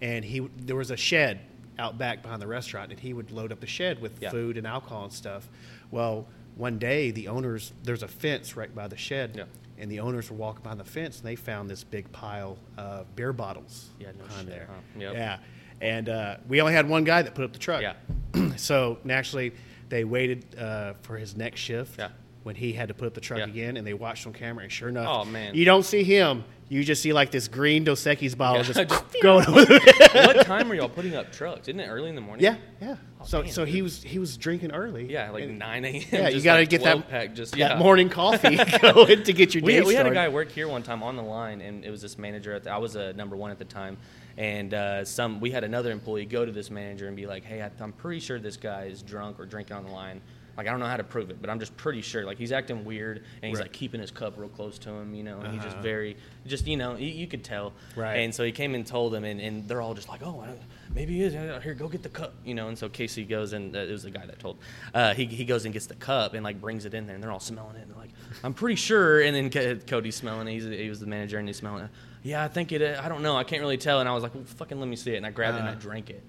[0.00, 1.40] and he there was a shed
[1.78, 4.30] out back behind the restaurant, and he would load up the shed with Yeah.
[4.30, 5.48] food and alcohol and stuff.
[5.90, 9.44] Well, one day the owners there's a fence right by the shed, Yeah.
[9.78, 13.14] and the owners were walking behind the fence, and they found this big pile of
[13.14, 14.66] beer bottles Yeah, no behind shit, there.
[14.70, 15.00] huh?
[15.00, 15.12] Yep.
[15.14, 15.38] Yeah,
[15.82, 17.82] and uh, we only had one guy that put up the truck.
[17.82, 17.94] Yeah.
[18.56, 19.52] so naturally,
[19.88, 22.08] they waited uh, for his next shift Yeah.
[22.42, 23.46] when he had to put up the truck Yeah.
[23.46, 24.64] again, and they watched on camera.
[24.64, 25.54] And sure enough, Oh, man.
[25.54, 26.44] you don't see him.
[26.68, 29.46] You just see like this green Dos Equis bottle Yeah, just just- going.
[29.48, 31.68] over what time are y'all putting up trucks?
[31.68, 32.42] Isn't it early in the morning?
[32.44, 32.96] yeah, yeah.
[33.20, 35.10] Oh, so so he was he was drinking early.
[35.10, 36.02] Yeah, like And- 9 a.m.
[36.10, 37.34] Yeah, you got to like get that pack.
[37.34, 37.78] Just that yeah.
[37.78, 40.82] morning coffee going to get your we, day we had a guy work here one
[40.82, 42.52] time on the line, and it was this manager.
[42.52, 43.96] At the, I was a number one at the time,
[44.38, 47.62] and uh, some we had another employee go to this manager and be like, "Hey,
[47.62, 50.20] I, I'm pretty sure this guy is drunk or drinking on the line.
[50.56, 52.24] Like, I don't know how to prove it, but I'm just pretty sure.
[52.24, 53.64] Like, he's acting weird, and he's Right.
[53.64, 55.38] like keeping his cup real close to him, you know.
[55.40, 55.82] And he's just Uh-huh.
[55.82, 57.74] very, just you know, you, you could tell.
[57.94, 58.20] Right.
[58.20, 60.46] And so he came and told him, and, and they're all just like, "Oh, I
[60.46, 60.58] don't-
[60.94, 61.34] maybe he is.
[61.34, 62.68] Here, go get the cup," you know.
[62.68, 64.56] And so Casey goes and uh, it was the guy that told.
[64.94, 67.22] Uh, he he goes and gets the cup and like brings it in there, and
[67.22, 67.82] they're all smelling it.
[67.82, 70.52] And they're like, "I'm pretty sure." And then Co- Cody's smelling it.
[70.52, 71.90] He's, he was the manager, and he's smelling it.
[72.26, 72.82] Yeah, I think it.
[72.82, 73.36] uh, I don't know.
[73.36, 74.00] I can't really tell.
[74.00, 75.68] And I was like, well, "Fucking let me see it." And I grabbed it and
[75.68, 75.80] I Uh-huh.
[75.80, 76.22] drank it.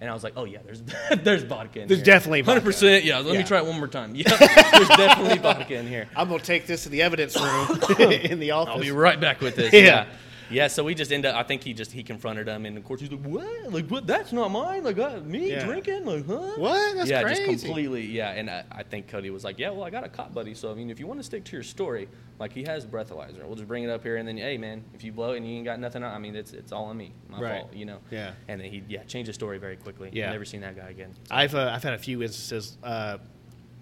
[0.00, 0.82] And I was like, "Oh yeah, there's
[1.22, 1.86] there's vodka in here.
[1.88, 2.04] There's here.
[2.04, 3.04] definitely hundred percent.
[3.04, 3.38] Yeah, let Yeah.
[3.38, 4.14] me try it one more time.
[4.14, 6.06] Yeah, there's definitely vodka in here.
[6.14, 8.74] I'm gonna take this to the evidence room in the office.
[8.74, 9.72] I'll be right back with this.
[9.72, 9.80] Yeah.
[9.80, 10.06] yeah.
[10.50, 10.66] Yeah.
[10.68, 11.34] so we just end up.
[11.36, 13.72] I think he just he confronted him, and of course he's like, "What?
[13.72, 14.06] Like, what?
[14.06, 14.84] That's not mine.
[14.84, 15.64] Like, uh, me Yeah.
[15.64, 16.04] drinking?
[16.04, 16.52] Like, huh?
[16.56, 16.96] What?
[16.96, 17.46] That's yeah, crazy.
[17.52, 18.06] just completely.
[18.06, 20.54] Yeah, and I, I think Cody was like, "Yeah, well, I got a cop buddy,
[20.54, 22.08] so I mean, if you want to stick to your story,
[22.38, 25.04] like he has breathalyzer, we'll just bring it up here, and then, hey, man, if
[25.04, 26.96] you blow it and you ain't got nothing, on, I mean, it's it's all on
[26.96, 27.60] me, my Right.
[27.62, 28.32] fault, you know." Yeah.
[28.48, 30.10] And then he yeah changed the story very quickly.
[30.12, 30.30] Yeah.
[30.30, 31.14] never seen that guy again.
[31.30, 33.18] I've uh, I've had a few instances, uh,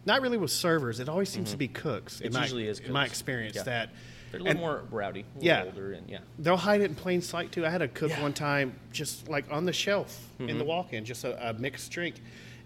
[0.04, 1.00] not really with servers.
[1.00, 2.20] It always seems to be cooks.
[2.20, 3.62] In It my, usually is in my experience Yeah.
[3.64, 3.90] that
[4.42, 5.64] They're a little and more rowdy, a little Yeah.
[5.64, 6.18] older, and yeah.
[6.38, 7.64] they'll hide it in plain sight too.
[7.66, 8.22] I had a cook Yeah.
[8.22, 10.66] one time just like on the shelf in the Mm-hmm.
[10.66, 12.16] walk-in, just a, a mixed drink,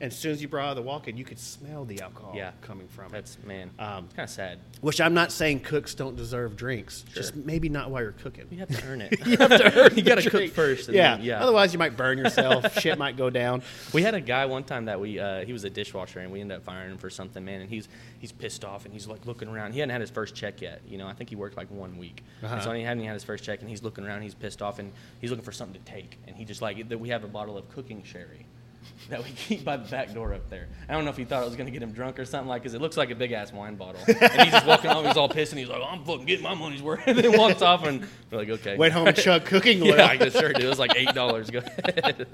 [0.01, 2.53] and as soon as you brought out the walk-in, you could smell the alcohol Yeah.
[2.63, 3.13] coming from it.
[3.13, 4.59] That's man, Um, kind of sad.
[4.81, 7.23] Which I'm not saying cooks don't deserve drinks, sure.
[7.23, 8.47] just maybe not while you're cooking.
[8.51, 9.13] You have to earn it.
[9.27, 9.87] you have to earn.
[9.93, 9.97] It.
[9.99, 10.89] You got to cook first.
[10.89, 11.17] And yeah.
[11.17, 11.43] then- yeah.
[11.43, 12.79] Otherwise, you might burn yourself.
[12.81, 13.63] Shit might go down.
[13.93, 16.41] We had a guy one time that we uh, he was a dishwasher and we
[16.41, 17.61] ended up firing him for something, man.
[17.61, 19.73] And he's he's pissed off and he's like looking around.
[19.73, 21.07] He hadn't had his first check yet, you know.
[21.07, 22.61] I think he worked like one week, Uh-huh.
[22.61, 23.61] so he hadn't had his first check.
[23.61, 26.19] And he's looking around, he's pissed off, and he's looking for something to take.
[26.27, 28.47] And he just like that we have a bottle of cooking sherry
[29.11, 30.69] that we keep by the back door up there.
[30.89, 32.63] I don't know if he thought it was gonna get him drunk or something like,
[32.63, 34.01] cause it looks like a big ass wine bottle.
[34.07, 36.43] and he's just walking off, he's all pissed, and he's like, oh, "I'm fucking getting
[36.43, 39.45] my money's worth." and then walks off, and we're like, "Okay." Went home and chug
[39.45, 39.97] cooking oil.
[39.97, 40.65] yeah, I sure, dude.
[40.65, 41.51] It was like eight dollars.
[41.51, 42.27] Go ahead.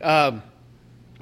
[0.00, 0.42] Um,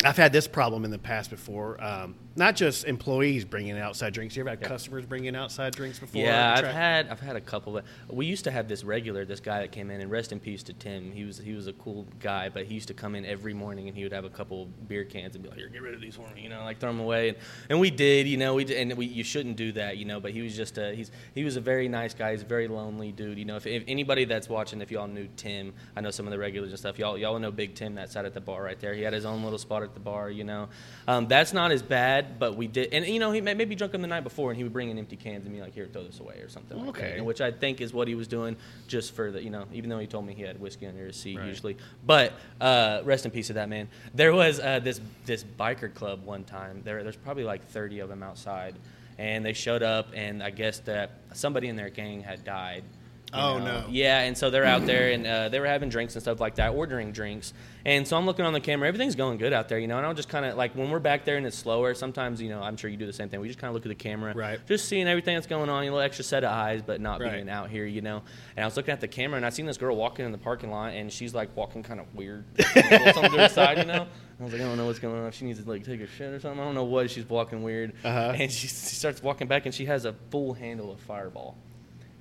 [0.05, 1.83] I've had this problem in the past before.
[1.83, 4.35] Um, not just employees bringing outside drinks.
[4.35, 4.69] You ever had Yeah.
[4.69, 6.23] customers bringing in outside drinks before?
[6.23, 7.77] Yeah, I've had I've had a couple.
[7.77, 10.41] Of, we used to have this regular, this guy that came in, and rest in
[10.41, 11.13] peace to Tim.
[11.13, 13.87] He was he was a cool guy, but he used to come in every morning
[13.89, 16.01] and he would have a couple beer cans and be like, "Here, get rid of
[16.01, 17.29] these for me," you know, like throw them away.
[17.31, 17.39] And,
[17.69, 20.19] and we did, you know, we did, and we you shouldn't do that, you know.
[20.19, 22.33] But he was just a, he's he was a very nice guy.
[22.33, 23.57] He's a very lonely dude, you know.
[23.57, 26.71] If, if anybody that's watching, if y'all knew Tim, I know some of the regulars
[26.71, 26.99] and stuff.
[26.99, 28.95] Y'all y'all know Big Tim that sat at the bar right there.
[28.95, 30.69] He had his own little spot at the bar, you know.
[31.07, 33.95] Um, that's not as bad, but we did, and you know, he may, maybe drunk
[33.95, 35.87] him the night before, and he would bring in empty cans and be like, "Here,
[35.93, 36.77] throw this away" or something.
[36.79, 37.11] like that, Okay.
[37.13, 38.57] you know, which I think is what he was doing,
[38.89, 41.17] just for the, you know, even though he told me he had whiskey under his
[41.17, 41.47] seat Right.
[41.47, 41.77] usually.
[42.07, 43.89] But uh, rest in peace to that man.
[44.15, 46.83] There was uh, this this biker club one time.
[46.85, 48.75] There, there's probably like 30 of them outside,
[49.19, 52.85] and they showed up, and I guess that somebody in their gang had died.
[53.33, 53.65] You Oh, know.
[53.83, 53.87] no.
[53.91, 56.57] Yeah, and so they're out there and uh, they were having drinks and stuff like
[56.57, 57.53] that, ordering drinks.
[57.85, 59.97] And so I'm looking on the camera, everything's going good out there, you know.
[59.97, 61.95] And I'll just kind of like when we're back there and it's slower.
[61.95, 63.41] Sometimes, you know, I'm sure you do the same thing.
[63.41, 64.61] We just kind of look at the camera, Right.
[64.69, 67.33] Just seeing everything that's going on, a little extra set of eyes, but not Right.
[67.33, 68.23] being out here, you know.
[68.57, 70.39] And I was looking at the camera and I seen this girl walking in the
[70.39, 72.63] parking lot, and she's like walking kind of weird, a
[72.99, 74.07] little something to her side, you know.
[74.41, 75.27] I was like, I don't know what's going on.
[75.29, 77.11] If she needs to like take a shit or something, I don't know what.
[77.11, 78.35] She's walking weird, Uh-huh.
[78.37, 81.57] and she, she starts walking back, and she has a full handle of Fireball.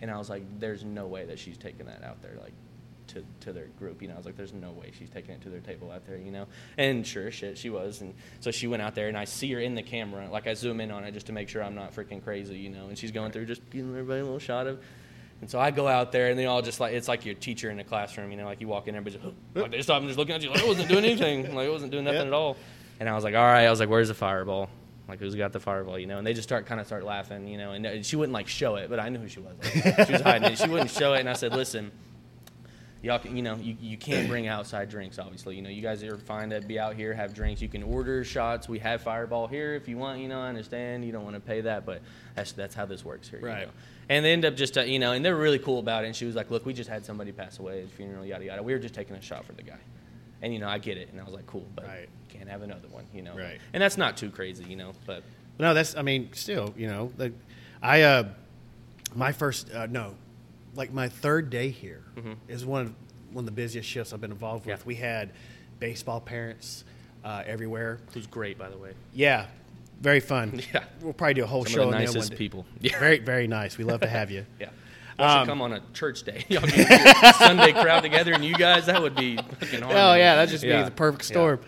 [0.01, 2.53] And I was like, there's no way that she's taking that out there, like,
[3.07, 4.01] to, to their group.
[4.01, 6.05] You know, I was like, there's no way she's taking it to their table out
[6.07, 6.47] there, you know?
[6.77, 8.01] And sure as shit, she was.
[8.01, 10.27] And so she went out there, and I see her in the camera.
[10.31, 12.69] Like, I zoom in on it just to make sure I'm not freaking crazy, you
[12.69, 12.87] know?
[12.87, 14.81] And she's going through just giving everybody a little shot of.
[15.41, 17.69] And so I go out there, and they all just like, it's like your teacher
[17.69, 18.45] in the classroom, you know?
[18.45, 20.61] Like, you walk in, everybody's just, like, they stop and just looking at you, like,
[20.63, 21.53] I wasn't doing anything.
[21.53, 22.27] Like, I wasn't doing nothing Yep.
[22.27, 22.57] at all.
[22.99, 23.65] And I was like, all right.
[23.65, 24.69] I was like, where's the fireball?
[25.11, 26.17] Like who's got the fireball, you know?
[26.17, 27.73] And they just start kind of start laughing, you know.
[27.73, 29.53] And uh, she wouldn't like show it, but I knew who she was.
[29.61, 30.57] Like, she was hiding it.
[30.57, 31.91] She wouldn't show it, and I said, listen,
[33.03, 35.19] y'all, can, you know, you, you can't bring outside drinks.
[35.19, 37.61] Obviously, you know, you guys are fine to be out here, have drinks.
[37.61, 38.67] You can order shots.
[38.69, 40.19] We have fireball here if you want.
[40.21, 42.01] You know, I understand you don't want to pay that, but
[42.35, 43.39] that's that's how this works here.
[43.39, 43.67] you Right.
[43.67, 43.73] know?
[44.09, 46.07] And they end up just, uh, you know, and they're really cool about it.
[46.07, 48.43] And she was like, look, we just had somebody pass away at a funeral, yada
[48.45, 48.61] yada.
[48.63, 49.77] We were just taking a shot for the guy.
[50.41, 52.09] And you know, I get it, and I was like, cool, but Right.
[52.29, 53.35] can't have another one, you know.
[53.35, 53.59] Right.
[53.73, 54.93] And that's not too crazy, you know.
[55.05, 55.23] But
[55.59, 55.95] No, that's.
[55.95, 57.31] I mean, still, you know, the,
[57.81, 58.29] I uh,
[59.15, 60.15] my first uh, no,
[60.75, 62.03] like my third day here
[62.47, 62.93] is one of
[63.33, 64.79] one of the busiest shifts I've been involved with.
[64.79, 64.89] Mm-hmm.
[64.89, 64.95] Yeah.
[64.95, 65.29] We had
[65.79, 66.83] baseball parents
[67.23, 67.99] uh, everywhere.
[68.13, 68.93] who's great, by the way.
[69.13, 69.45] Yeah,
[70.01, 70.59] very fun.
[70.73, 70.83] Yeah.
[71.01, 72.65] we'll probably do a whole Some show of the on them one nicest people.
[72.81, 72.99] Yeah.
[72.99, 73.77] Very, very nice.
[73.77, 74.45] We love to have you.
[74.59, 74.69] Yeah.
[75.21, 76.45] Y'all should Um, come on a church day.
[76.49, 79.95] Y'all get a Sunday crowd together, and you guys, that would be fucking hard.
[79.95, 80.79] Oh yeah, that'd just Yeah.
[80.83, 81.33] be the perfect Yeah.
[81.33, 81.59] storm.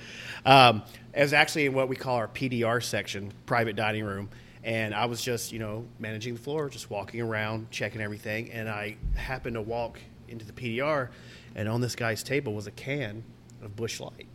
[0.46, 4.30] Um, it was actually in what we call our PDR section, private dining room,
[4.63, 8.68] and I was just you know managing the floor, just walking around, checking everything, and
[8.68, 11.10] I happened to walk into the PDR,
[11.56, 13.24] and on this guy's table was a can
[13.62, 14.26] of Busch Light,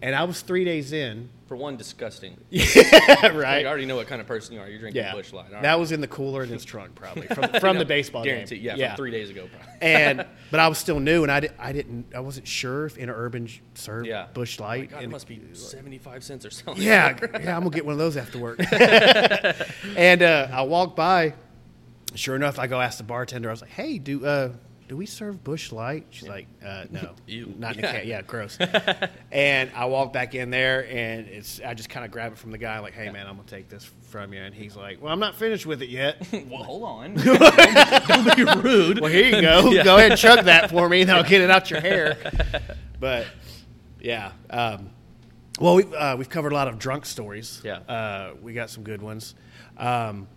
[0.00, 2.38] and I was three days in, For one, disgusting.
[2.50, 3.44] right?
[3.44, 4.66] I already know what kind of person you are.
[4.70, 5.52] You're drinking yeah, Busch Light.
[5.54, 5.74] All that right.
[5.74, 8.78] was in the cooler in his trunk, probably from, from the baseball guarantee, game.
[8.78, 9.74] Yeah, from three days ago, probably.
[9.82, 12.96] and but I was still new, and I, di- I didn't I wasn't sure if
[12.96, 14.28] Interurban served Yeah.
[14.32, 14.92] Busch Light.
[14.92, 16.82] God, it must be 75 cents or something.
[16.82, 18.58] yeah, yeah, I'm gonna get one of those after work.
[18.72, 21.34] and uh, I walk by.
[22.14, 23.50] Sure enough, I go ask the bartender.
[23.50, 24.52] I was like, "Hey, do uh,
[24.92, 27.14] do we serve Busch Light?" She's like, uh, "No,
[27.56, 27.92] not in a Yeah.
[28.00, 28.06] can.
[28.06, 28.58] Yeah, gross."
[29.32, 32.50] and I walk back in there, and it's I just kind of grab it from
[32.50, 35.10] the guy, like, "Hey, man, I'm gonna take this from you." And he's like, "Well,
[35.10, 37.14] I'm not finished with it yet." well, hold on.
[37.14, 39.00] don't, don't be rude.
[39.00, 39.70] well, here you go.
[39.70, 39.82] Yeah.
[39.82, 42.18] Go ahead and chug that for me, and I'll get it out your hair.
[43.00, 43.28] But
[43.98, 44.90] yeah, um,
[45.58, 47.62] well, we've uh, we've covered a lot of drunk stories.
[47.64, 47.78] Yeah.
[47.78, 49.34] uh, we got some good ones.
[49.78, 50.28] Um,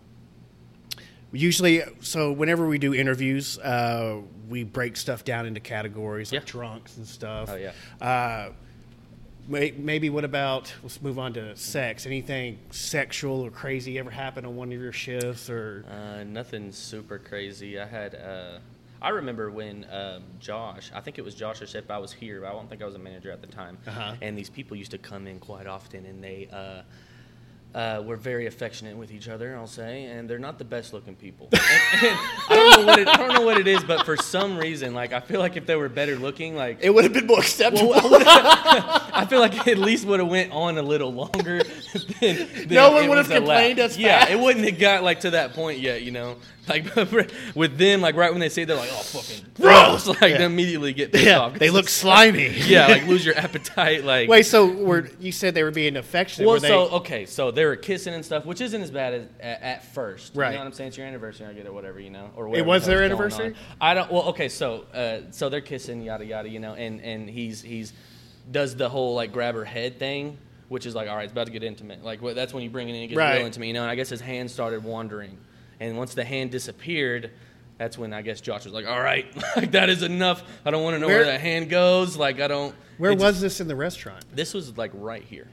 [1.35, 6.45] usually, so whenever we do interviews, uh, we break stuff down into categories like Yeah.
[6.51, 7.49] drunks and stuff.
[7.51, 7.71] Oh, yeah.
[8.01, 8.51] Uh,
[9.47, 14.45] may- maybe what about let's move on to sex anything sexual or crazy ever happen
[14.45, 17.79] on one of your shifts or Uh, nothing super crazy.
[17.79, 18.59] I had uh,
[19.01, 22.41] I remember when um, Josh, I think it was Josh or Chef, I was here,
[22.41, 23.77] but I don't think I was a manager at the time.
[23.85, 24.15] Uh-huh.
[24.21, 26.81] And these people used to come in quite often, and they uh,
[27.75, 31.13] uh, were very affectionate with each other, I'll say, and they're not the best looking
[31.15, 31.49] people.
[31.53, 31.61] And-
[32.07, 32.17] and
[32.49, 34.93] I don't know what it, I don't know what it is, but for some reason,
[34.93, 37.39] like I feel like if they were better looking, like It would have been more
[37.39, 37.89] acceptable.
[37.89, 41.61] well, I, I feel like it at least would have went on a little longer.
[42.21, 43.37] Than, than No one would have allowed.
[43.37, 44.31] complained as Yeah, fast.
[44.31, 46.37] it wouldn't have got like to that point yet, you know.
[46.69, 46.95] Like
[47.55, 50.37] with them, like right when they say it, they're like, "Oh, fucking gross!" Like Yeah.
[50.39, 51.59] they immediately get pissed yeah, off.
[51.59, 52.49] they look slimy.
[52.67, 54.03] yeah, like lose your appetite.
[54.03, 56.45] Like Wait, so were you said they were being affectionate?
[56.45, 59.13] well, were they, so okay, so they were kissing and stuff, which isn't as bad
[59.13, 60.35] as at, at first.
[60.35, 60.47] Right.
[60.49, 60.87] You know what I'm saying?
[60.89, 63.47] It's your anniversary, I get it, whatever, you know, or It was the their anniversary?
[63.47, 63.55] on.
[63.79, 64.11] I don't.
[64.11, 67.93] Well, okay, so uh, so they're kissing, yada yada, you know, and and he's he's
[68.51, 70.37] does the whole like grab her head thing,
[70.69, 72.03] which is like, all right, it's about to get intimate.
[72.03, 73.37] Like wh- that's when you bring it in, it gets Right.
[73.37, 73.81] real intimate, you know.
[73.83, 75.37] And I guess his hand started wandering,
[75.79, 77.31] and once the hand disappeared.
[77.77, 79.25] That's when I guess Josh was like, "All right,
[79.57, 80.41] like that is enough.
[80.63, 82.15] I don't want to know where, Where- that hand goes.
[82.15, 84.23] Like I don't." where was just- this in the restaurant?
[84.33, 84.53] this?
[84.53, 85.47] Was like right here,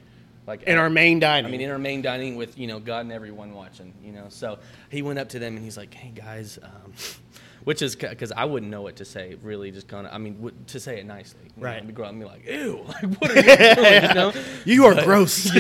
[0.47, 1.47] like In at- our main dining.
[1.47, 4.27] I mean, in our main dining with you know God and everyone watching, you know.
[4.29, 6.93] So he went up to them and he's like, "Hey guys," um,
[7.65, 9.37] which is because I wouldn't know what to say.
[9.43, 11.83] Really, just kind of, I mean, w- to say it nicely, Right.
[11.83, 14.33] Know, to go out and be like, "Ew, like what are you doing?" You know.
[14.65, 15.51] you are gross.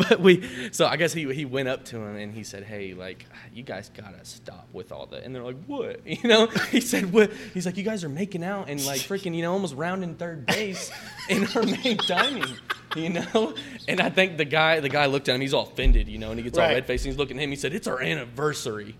[0.08, 2.94] But we, so I guess he he went up to him and he said, "Hey,
[2.94, 6.46] like you guys gotta stop with all that." And they're like, "What?" You know?
[6.46, 9.52] He said, "What?" He's like, "You guys are making out and like freaking, you know,
[9.52, 10.90] almost rounding third base
[11.28, 12.56] in our main dining."
[12.96, 13.54] You know,
[13.86, 15.40] and I think the guy, the guy looked at him.
[15.40, 17.04] He's all offended, you know, and he gets all red faced.
[17.04, 17.50] And he's looking at him.
[17.50, 18.96] He said, "It's our anniversary."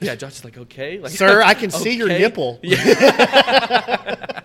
[0.00, 2.58] Yeah, Josh is like, "Okay, like, Sir, I can see your nipple.
[2.62, 4.37] Yeah,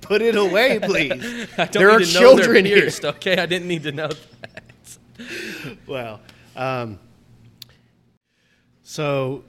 [0.00, 1.12] Put it away, please.
[1.58, 2.90] I don't There are need to know they're children here.
[3.02, 5.76] Okay, I didn't need to know that.
[5.86, 6.20] Well,
[6.56, 6.98] um,
[8.82, 9.44] so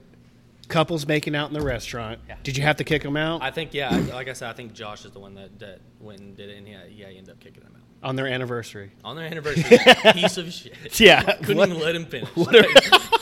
[0.68, 2.20] couples making out in the restaurant.
[2.28, 2.36] Yeah.
[2.42, 4.72] Did you have to kick them out I think yeah, like I said, I think
[4.72, 7.32] Josh is the one that, that went and did it, and yeah, yeah, he ended
[7.34, 8.90] up kicking him out on their anniversary?
[9.04, 9.78] on their anniversary.
[10.12, 11.00] piece of shit.
[11.00, 11.22] Yeah.
[11.22, 12.28] couldn't What- even let him finish.
[12.36, 12.66] What, Like,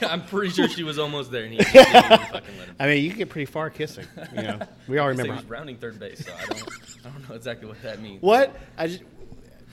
[0.08, 2.76] I'm pretty sure she was almost there, and he didn't even fucking let him.
[2.78, 4.06] I mean, you can get pretty far kissing.
[4.34, 5.42] You know, we all said he remember.
[5.42, 6.68] was rounding third base, so I don't,
[7.04, 8.22] I don't know exactly what that means.
[8.22, 8.56] What?
[8.76, 9.02] I just,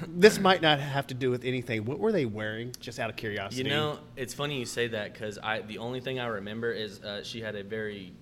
[0.07, 1.85] this might not have to do with anything.
[1.85, 2.73] What were they wearing?
[2.79, 3.63] Just out of curiosity.
[3.63, 7.01] You know, it's funny you say that because I the only thing I remember is
[7.01, 8.13] uh, she had a very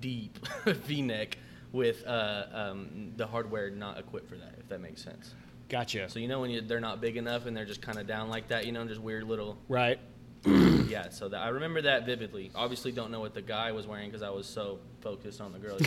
[0.00, 1.38] deep V-neck
[1.72, 4.54] with uh, um, the hardware not equipped for that.
[4.58, 5.34] If that makes sense.
[5.68, 6.08] Gotcha.
[6.08, 8.28] So you know when you, they're not big enough and they're just kind of down
[8.28, 9.58] like that, you know, just weird little.
[9.68, 9.98] right.
[10.88, 11.08] Yeah.
[11.10, 12.50] So that, I remember that vividly.
[12.54, 15.58] Obviously, don't know what the guy was wearing because I was so focused on the
[15.58, 15.76] girl.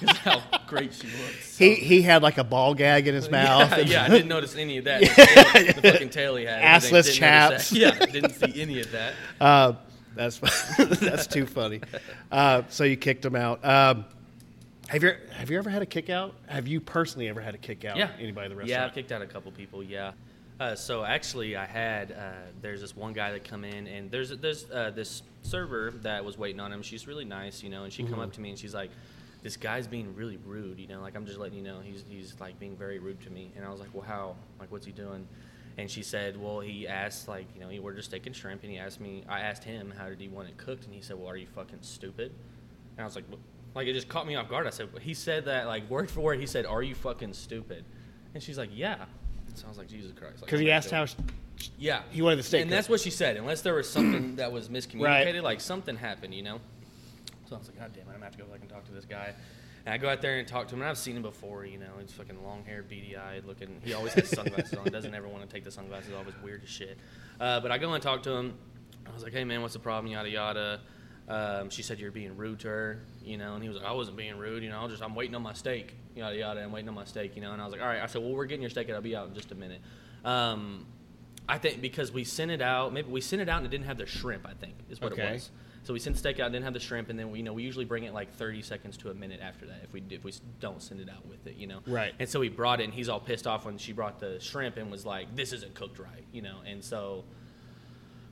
[0.00, 1.42] You how great she looked.
[1.42, 3.70] so- He he had like a ball gag in his mouth.
[3.70, 5.00] Yeah, and- yeah, I didn't notice any of that.
[5.00, 6.62] The, tail- the fucking tail he had.
[6.82, 7.72] Assless chaps.
[7.72, 9.14] Yeah, didn't see any of that.
[9.40, 9.72] Uh,
[10.14, 10.38] that's
[10.78, 11.80] that's too funny.
[12.30, 13.64] Uh, so you kicked him out.
[13.64, 14.04] Um,
[14.88, 16.34] have you have you ever had a kick out?
[16.46, 17.96] Have you personally ever had a kick out?
[17.96, 18.10] Yeah.
[18.20, 19.82] Anybody in the Yeah, I've kicked out a couple people.
[19.82, 20.12] Yeah.
[20.58, 24.30] Uh, so actually, I had uh, there's this one guy that come in, and there's
[24.38, 26.82] there's uh, this server that was waiting on him.
[26.82, 28.90] She's really nice, you know, and she come up to me and she's like,
[29.42, 31.00] "This guy's being really rude, you know.
[31.02, 33.66] Like I'm just letting you know, he's he's like being very rude to me." And
[33.66, 34.36] I was like, "Well, how?
[34.58, 35.28] Like, what's he doing?"
[35.76, 38.72] And she said, "Well, he asked like you know he ordered steak and shrimp, and
[38.72, 39.24] he asked me.
[39.28, 41.46] I asked him how did he want it cooked, and he said, "Well, are you
[41.48, 42.32] fucking stupid?"
[42.96, 43.24] And I was like,
[43.74, 44.66] like it just caught me off guard.
[44.66, 46.40] I said, he said that like word for word.
[46.40, 47.84] He said, "Are you fucking stupid?"
[48.32, 49.04] And she's like, "Yeah."
[49.56, 51.06] So I was like, "Jesus Christ!" Because I'm he asked how.
[51.78, 53.36] Yeah, he wanted the steak and that's what she said.
[53.38, 56.60] Unless there was something that was miscommunicated, like something happened, you know.
[57.48, 58.08] So I was like, "God damn it!
[58.08, 59.32] I'm gonna have to go back and talk to this guy."
[59.86, 61.64] And I go out there and talk to him, and I've seen him before.
[61.64, 63.80] You know, he's fucking long hair, beady eyed, looking.
[63.84, 64.84] He always has sunglasses on.
[64.86, 66.26] Doesn't ever want to take the sunglasses off.
[66.28, 66.98] It's weird as shit.
[67.40, 68.54] Uh, but I go and talk to him.
[69.08, 70.80] I was like, "Hey man, what's the problem?" Yada yada.
[71.28, 73.92] Um, she said you're being rude to her, you know, and he was like, I
[73.92, 76.70] wasn't being rude, you know, I'm just I'm waiting on my steak, yada yada, I'm
[76.70, 78.32] waiting on my steak, you know, and I was like, all right, I said, well,
[78.32, 79.80] we're getting your steak, and I'll be out in just a minute.
[80.24, 80.86] Um,
[81.48, 83.86] I think because we sent it out, maybe we sent it out and it didn't
[83.86, 84.46] have the shrimp.
[84.46, 85.22] I think is what Okay.
[85.26, 85.50] it was.
[85.84, 87.52] So we sent the steak out, didn't have the shrimp, and then we, you know
[87.52, 90.24] we usually bring it like 30 seconds to a minute after that if we if
[90.24, 91.80] we don't send it out with it, you know.
[91.86, 92.12] Right.
[92.18, 94.76] And so he brought it, and he's all pissed off when she brought the shrimp
[94.76, 96.58] and was like, "This isn't cooked right," you know.
[96.66, 97.24] And so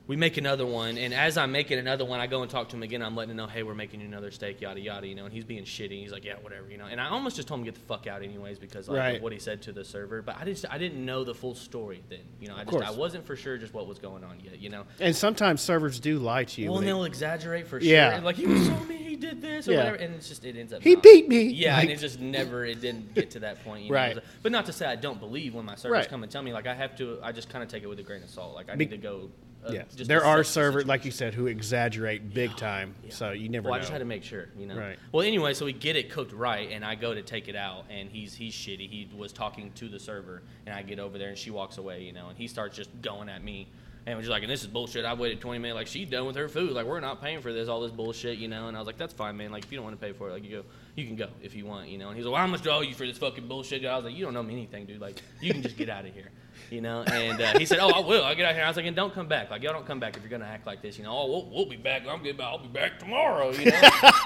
[0.07, 2.75] we make another one, and as I'm making another one, I go and talk to
[2.75, 3.01] him again.
[3.01, 5.25] I'm letting him know, hey, we're making you another steak, yada yada, you know.
[5.25, 5.99] And he's being shitty.
[6.01, 6.85] He's like, yeah, whatever, you know.
[6.85, 9.15] And I almost just told him to get the fuck out, anyways, because like Right.
[9.17, 10.21] of what he said to the server.
[10.21, 12.55] But I just I didn't know the full story then, you know.
[12.55, 12.83] I just.
[12.83, 14.83] I wasn't for sure just what was going on yet, you know.
[14.99, 16.69] And sometimes servers do lie to you.
[16.69, 18.09] Well, and they- they'll exaggerate for Yeah.
[18.09, 18.15] sure.
[18.17, 19.77] And like he was so mean, you did this or Yeah.
[19.79, 20.81] whatever, and it's just it ends up.
[20.83, 21.03] He not.
[21.03, 21.43] beat me.
[21.43, 23.83] Yeah, Like- and it just never it didn't get to that point.
[23.83, 23.95] You know?
[23.95, 24.17] Right.
[24.43, 26.09] But not to say I don't believe when my servers Right.
[26.09, 27.19] come and tell me like I have to.
[27.23, 28.55] I just kind of take it with a grain of salt.
[28.55, 29.29] Like I Be- need to go.
[29.67, 32.93] Uh, Yes, there are servers, like you said, who exaggerate big time.
[33.09, 33.77] So you never Well, know.
[33.77, 34.77] I just had to make sure, you know.
[34.77, 34.95] Right.
[35.11, 37.85] Well, anyway, so we get it cooked right, and I go to take it out,
[37.89, 38.87] and he's he's shitty.
[38.87, 42.03] He was talking to the server, and I get over there, and she walks away,
[42.03, 43.67] you know, and he starts just going at me,
[44.05, 45.05] and was just like, "And this is bullshit.
[45.05, 45.75] I waited 20 minutes.
[45.75, 46.71] Like she's done with her food.
[46.71, 48.97] Like we're not paying for this, all this bullshit, you know." And I was like,
[48.97, 49.51] "That's fine, man.
[49.51, 50.63] Like if you don't want to pay for it, like you go,
[50.95, 52.69] you can go if you want, you know." And he's like, "Well, how much do
[52.71, 55.01] I you for this fucking bullshit?" I was like, "You don't know me anything, dude.
[55.01, 56.31] Like you can just get out of here."
[56.71, 58.23] You know, and uh, he said, "Oh, I will.
[58.23, 59.49] I'll get out here." I was like, "And don't come back.
[59.51, 60.97] Like y'all don't come back if you're gonna act like this.
[60.97, 62.03] You know, oh, we'll, we'll be back.
[62.07, 62.39] I'm good.
[62.41, 63.81] I'll be back tomorrow." You know,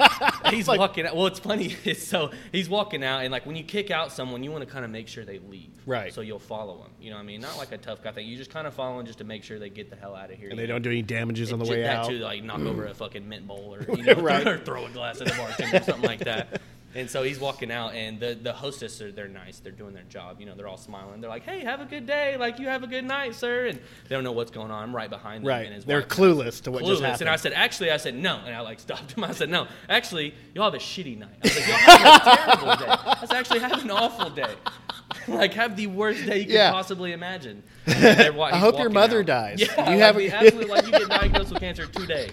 [0.49, 1.15] he's walking out.
[1.15, 1.75] Well, it's funny.
[1.85, 4.69] It's so he's walking out, and like when you kick out someone, you want to
[4.71, 6.13] kind of make sure they leave, Right.
[6.13, 6.91] So you'll follow them.
[7.01, 8.27] You know, what I mean, not like a tough guy thing.
[8.27, 10.31] You just kind of follow them just to make sure they get the hell out
[10.31, 10.49] of here.
[10.49, 10.73] and they know?
[10.73, 12.09] don't do any damages on the way that out.
[12.09, 14.45] too, like knock over a fucking mint bowl or you know, Right.
[14.47, 16.61] or throw a glass at the bartender or something like that.
[16.95, 20.03] And so he's walking out, and the the hostess are they're nice, they're doing their
[20.09, 21.21] job, you know, they're all smiling.
[21.21, 23.77] They're like, "Hey, have a good day, like you have a good night, sir." And
[23.77, 24.81] they don't know what's going on.
[24.83, 25.65] I'm right behind them, Right.
[25.67, 27.05] and his They're clueless to what just clueless.
[27.05, 27.21] happened.
[27.21, 29.23] And I said, actually, I said no, and I like stopped him.
[29.23, 31.29] I said, no, actually, y'all have a shitty night.
[31.43, 33.01] I was like, y'all have a terrible day.
[33.21, 34.55] Let's actually have an awful day.
[35.27, 36.71] like have the worst day you can Yeah.
[36.71, 37.61] possibly imagine.
[37.87, 39.25] I hope your mother out.
[39.27, 39.61] dies.
[39.61, 42.31] Yeah, You have a- absolutely like you get diagnosed with cancer today.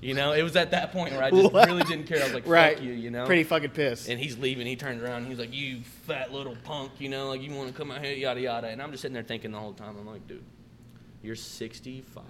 [0.00, 2.20] You know, it was at that point where I just really didn't care.
[2.20, 2.76] I was like, right.
[2.76, 3.26] fuck you, you know.
[3.26, 4.08] Pretty fucking pissed.
[4.08, 4.66] And he's leaving.
[4.66, 5.26] He turns around.
[5.26, 8.14] He's like, "You fat little punk, you know, like you want to come out here,
[8.14, 9.96] yada yada." And I'm just sitting there thinking the whole time.
[9.98, 10.42] I'm like, "Dude,
[11.22, 12.24] you're 65.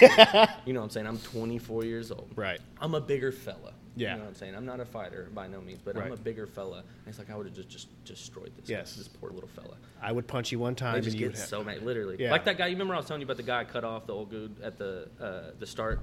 [0.64, 1.06] you know what I'm saying?
[1.06, 2.30] I'm 24 years old.
[2.36, 2.60] right.
[2.80, 3.74] I'm a bigger fella.
[3.96, 4.12] Yeah.
[4.12, 4.54] You know what I'm saying?
[4.54, 6.78] I'm not a fighter by no means, but I'm a bigger fella.
[6.78, 8.68] And it's like I would have just, just destroyed this.
[8.68, 8.94] Yes.
[8.94, 9.76] This poor little fella.
[10.00, 12.16] I would punch you one time and just you get would so mad, literally.
[12.18, 12.30] Yeah.
[12.30, 12.68] Like that guy.
[12.68, 14.60] You remember I was telling you about the guy I cut off the old dude
[14.62, 16.00] at the uh, the start,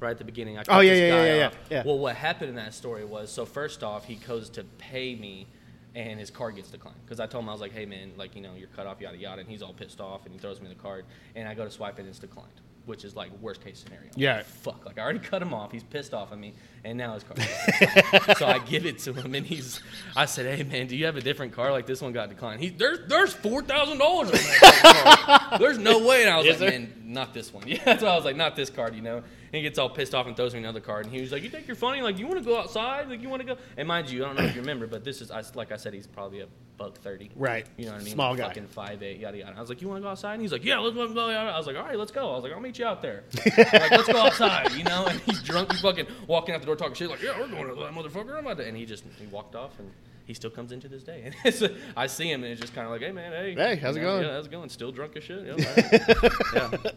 [0.00, 0.58] right at the beginning.
[0.58, 1.82] I Oh, yeah, yeah, yeah, yeah, yeah.
[1.84, 5.46] Well, what happened in that story was so first off, he goes to pay me,
[5.94, 8.34] and his card gets declined because I told him I was like, hey man, like
[8.36, 10.60] you know you're cut off, yada yada, and he's all pissed off and he throws
[10.60, 11.04] me the card,
[11.34, 12.52] and I go to swipe it and it's declined.
[12.84, 14.10] Which is like worst case scenario.
[14.14, 14.36] Yeah.
[14.36, 14.86] like, Fuck.
[14.86, 15.72] Like I already cut him off.
[15.72, 16.54] He's pissed off at me,
[16.84, 17.40] and now his card.
[18.38, 19.80] so I give it to him, and he's.
[20.14, 21.72] I said, "Hey man, do you have a different car?
[21.72, 22.60] Like this one got declined.
[22.60, 25.60] He there's there's four thousand dollars on that card.
[25.60, 26.78] There's no way." And I was Is like, there?
[26.78, 29.24] "Man, not this one." Yeah, that's why I was like, "Not this card," you know.
[29.52, 31.42] And he gets all pissed off and throws me another card, and he was like,
[31.42, 32.02] "You think you're funny?
[32.02, 33.08] Like you want to go outside?
[33.08, 35.04] Like you want to go?" And mind you, I don't know if you remember, but
[35.04, 37.30] this is I, like I said, he's probably a buck thirty.
[37.36, 37.66] Right.
[37.76, 38.14] You know what I mean?
[38.14, 38.48] Small like guy.
[38.48, 39.54] Fucking five eight, yada yada.
[39.56, 41.14] I was like, "You want to go outside?" And he's like, "Yeah, let's go." blah,
[41.14, 42.86] blah, blah." I was like, "All right, let's go." I was like, "I'll meet you
[42.86, 43.24] out there."
[43.56, 45.06] like, let's go outside, you know.
[45.06, 47.68] And he's drunk, he's fucking walking out the door talking shit like, "Yeah, we're going
[47.68, 49.90] to that motherfucker." I'm and he just he walked off and.
[50.26, 51.62] He still comes into this day, and it's,
[51.96, 54.02] I see him, and it's just kind of like, "Hey, man, hey, Hey, how's You
[54.02, 54.68] it know, going?" Yeah, how's it going?
[54.70, 55.46] Still drunk as shit?
[55.46, 56.32] Yeah, right.
[56.84, 56.90] yeah.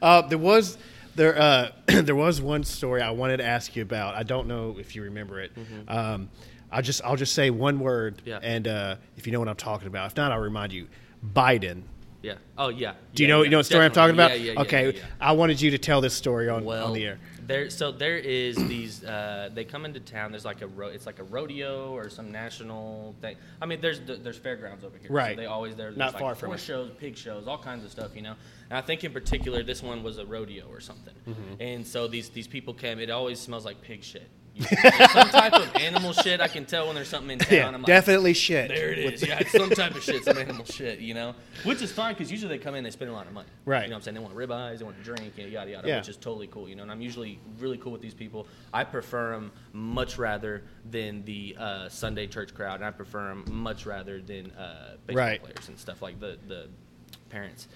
[0.00, 0.78] Uh, there was
[1.16, 4.14] there uh, there was one story I wanted to ask you about.
[4.14, 5.52] I don't know if you remember it.
[5.88, 6.28] Um,
[6.70, 8.28] I'll just I'll just say one word, Mm-hmm.
[8.28, 8.38] Yeah.
[8.42, 10.10] and uh, if you know what I'm talking about.
[10.10, 10.88] If not, I'll remind you.
[11.34, 11.82] Biden.
[12.22, 12.34] Yeah.
[12.58, 12.94] Oh, yeah.
[13.14, 14.38] Do you Yeah, know yeah, you know what story I'm talking about?
[14.40, 15.00] Yeah, yeah, okay.
[15.20, 17.18] I wanted you to tell this story on well, on the air.
[17.46, 19.04] There, so there is these.
[19.04, 20.32] Uh, they come into town.
[20.32, 23.36] There's like a, ro- it's like a rodeo or some national thing.
[23.60, 25.10] I mean, there's there's fairgrounds over here.
[25.10, 25.36] Right.
[25.36, 26.66] So they always there Not like far from horse it.
[26.66, 28.16] shows, pig shows, all kinds of stuff.
[28.16, 28.34] You know.
[28.70, 31.14] And I think in particular this one was a rodeo or something.
[31.28, 31.60] Mm-hmm.
[31.60, 32.98] And so these these people came.
[32.98, 34.28] It always smells like pig shit.
[35.12, 36.40] Some type of animal shit.
[36.40, 37.52] I can tell when there's something in town.
[37.52, 38.68] Yeah, I'm like, definitely shit.
[38.68, 39.22] There it is.
[39.26, 41.34] Yeah, it's some type of shit, some animal shit, you know?
[41.64, 43.48] Which is fine because usually they come in, they spend a lot of money.
[43.66, 43.82] Right.
[43.82, 44.14] You know what I'm saying?
[44.14, 45.98] They want ribeyes, they want to drink, you know, yada, yada, Yeah.
[45.98, 46.84] which is totally cool, you know?
[46.84, 48.46] And I'm usually really cool with these people.
[48.72, 53.44] I prefer them much rather than the uh, Sunday church crowd, and I prefer them
[53.50, 55.42] much rather than uh, baseball Right.
[55.42, 56.68] players and stuff like the, the
[57.28, 57.68] parents.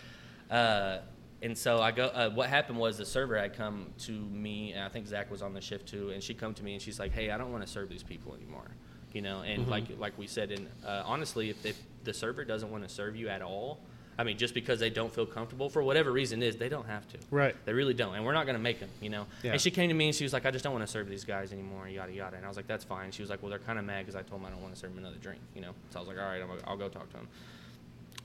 [0.51, 0.99] Uh,
[1.43, 2.07] and so I go.
[2.07, 5.43] Uh, what happened was the server had come to me, and I think Zach was
[5.43, 6.11] on the shift too.
[6.11, 8.03] And she come to me and she's like, "Hey, I don't want to serve these
[8.03, 8.69] people anymore."
[9.13, 9.71] You know, and Mm-hmm.
[9.71, 13.17] like like we said, and uh, honestly, if, if the server doesn't want to serve
[13.17, 13.81] you at all,
[14.19, 17.09] I mean, just because they don't feel comfortable for whatever reason is, they don't have
[17.09, 17.19] to.
[17.31, 17.57] Right.
[17.65, 18.91] They really don't, and we're not going to make them.
[19.01, 19.27] You know.
[19.43, 19.53] Yeah.
[19.53, 21.09] And she came to me and she was like, "I just don't want to serve
[21.09, 22.37] these guys anymore." Yada yada.
[22.37, 24.15] And I was like, "That's fine." She was like, "Well, they're kind of mad because
[24.15, 25.73] I told them I don't want to serve them another drink." You know.
[25.91, 27.29] So I was like, "All right, I'm, I'll go talk to them."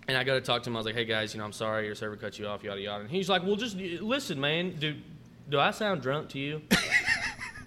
[0.07, 0.75] And I go to talk to him.
[0.75, 2.79] I was like, "Hey guys, you know, I'm sorry your server cut you off, yada
[2.79, 4.75] yada." And he's like, "Well, just listen, man.
[4.77, 4.95] Do
[5.49, 6.61] do I sound drunk to you?"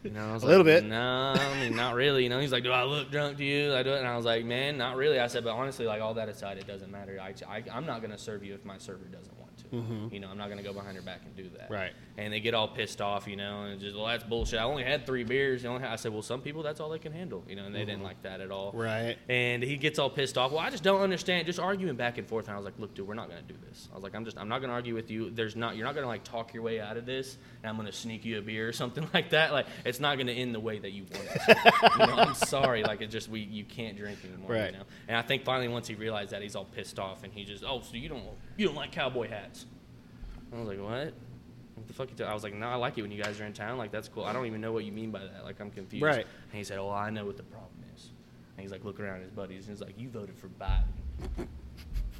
[0.03, 0.85] You know, I was A little bit.
[0.85, 2.23] No, I mean, not really.
[2.23, 4.17] You know, he's like, "Do I look drunk to you?" I do it, and I
[4.17, 6.91] was like, "Man, not really." I said, "But honestly, like all that aside, it doesn't
[6.91, 7.19] matter.
[7.21, 10.15] I, I I'm not gonna serve you if my server doesn't want to.
[10.15, 11.75] You know, I'm not gonna go behind her back and do that." Mm-hmm.
[11.75, 11.93] Right.
[12.17, 14.59] And they get all pissed off, you know, and just, well, that's bullshit.
[14.59, 15.63] I only had three beers.
[15.63, 17.75] You know, I said, well, some people that's all they can handle, you know, and
[17.75, 18.73] they didn't like that at all.
[18.73, 19.31] Mm-hmm.
[19.31, 20.51] And he gets all pissed off.
[20.51, 21.47] Well, I just don't understand.
[21.47, 22.47] Just arguing back and forth.
[22.47, 23.89] And I was like, look, dude, we're not gonna do this.
[23.93, 25.31] I was like, I'm just, I'm not gonna argue with you.
[25.31, 27.37] There's not, you're not gonna like talk your way out of this.
[27.63, 29.53] And I'm gonna sneak you a beer or something like that.
[29.53, 31.41] Like, it's not going to end the way that you want it.
[31.41, 31.91] To.
[31.99, 34.51] you know, I'm sorry, like it just we you can't drink anymore.
[34.51, 34.73] Right.
[34.73, 37.33] You know, and I think finally once he realized that, he's all pissed off, and
[37.33, 38.23] he just, oh, so you don't
[38.57, 39.67] you don't like cowboy hats?
[40.53, 41.15] I was like, what?
[41.75, 42.25] What the fuck you?
[42.25, 43.79] I was like, no, I like it when you guys are in town.
[43.79, 44.25] Like that's cool.
[44.25, 45.45] I don't even know what you mean by that.
[45.45, 46.05] Like I'm confused.
[46.05, 46.27] Right.
[46.51, 48.11] And he said, oh, I know what the problem is.
[48.57, 51.47] And he's like looking around at his buddies, and he's like, you voted for Biden.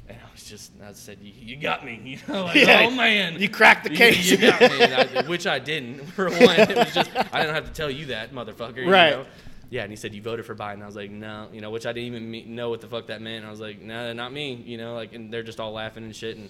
[0.09, 1.99] And I was just, I said, you, you got me.
[2.03, 2.85] You know, like, Yeah.
[2.87, 4.31] oh man, You cracked the You- case.
[4.31, 6.03] You, got me, I- which I didn't.
[6.15, 8.77] For one, it was just I didn't have to tell you that, motherfucker.
[8.85, 9.11] you Right.
[9.11, 9.25] know?
[9.71, 10.81] Yeah, and he said you voted for Biden.
[10.81, 13.21] I was like, no, you know, which I didn't even know what the fuck that
[13.21, 13.45] meant.
[13.45, 14.55] I was like, no, not me.
[14.55, 16.49] You know, like, and they're just all laughing and shit, and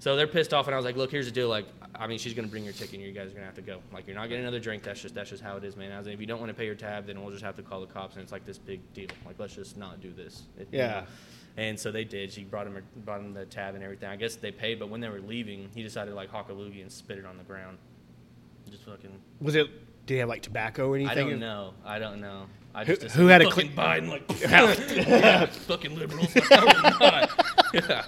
[0.00, 0.66] so they're pissed off.
[0.66, 1.48] And I was like, look, here's the deal.
[1.48, 2.94] Like, I mean, she's gonna bring your ticket.
[2.94, 3.78] and You guys are gonna have to go.
[3.92, 4.82] Like, you're not getting another drink.
[4.82, 5.92] That's just that's just how it is, man.
[5.92, 7.54] I was like, if you don't want to pay your tab, then we'll just have
[7.54, 8.14] to call the cops.
[8.16, 9.06] And it's like this big deal.
[9.24, 10.42] Like, let's just not do this.
[10.58, 10.88] It- you Yeah.
[10.88, 11.06] know?
[11.56, 12.32] And so they did.
[12.32, 14.08] She brought him, brought him the tab and everything.
[14.10, 16.52] I guess they paid, but when they were leaving, he decided to like hawk a
[16.52, 17.78] loogie and spit it on the ground.
[18.70, 19.10] Just fucking.
[19.40, 19.68] Was it?
[20.06, 21.16] Did he have like tobacco or anything?
[21.16, 21.72] I don't know.
[21.84, 22.46] I don't know.
[22.74, 26.34] I Who- just who had a fucking cl- Biden like yeah, fucking liberals.
[26.36, 27.26] Like, no.
[27.74, 28.04] Yeah.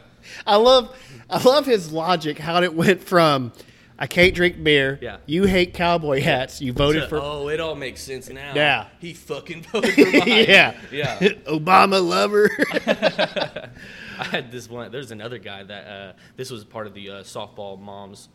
[0.46, 0.96] I love,
[1.28, 2.38] I love his logic.
[2.38, 3.52] How it went from,
[3.98, 4.98] I can't drink beer.
[5.02, 5.16] Yeah.
[5.26, 6.60] You hate cowboy hats.
[6.60, 7.18] You voted So- for.
[7.20, 8.52] oh, it all makes sense now.
[8.54, 8.86] Yeah.
[9.00, 10.46] He fucking voted for Biden.
[10.46, 10.74] yeah.
[10.92, 11.18] Yeah.
[11.46, 12.48] Obama lover.
[14.18, 14.90] I had this one.
[14.92, 18.28] There's another guy that uh, this was part of the uh, softball moms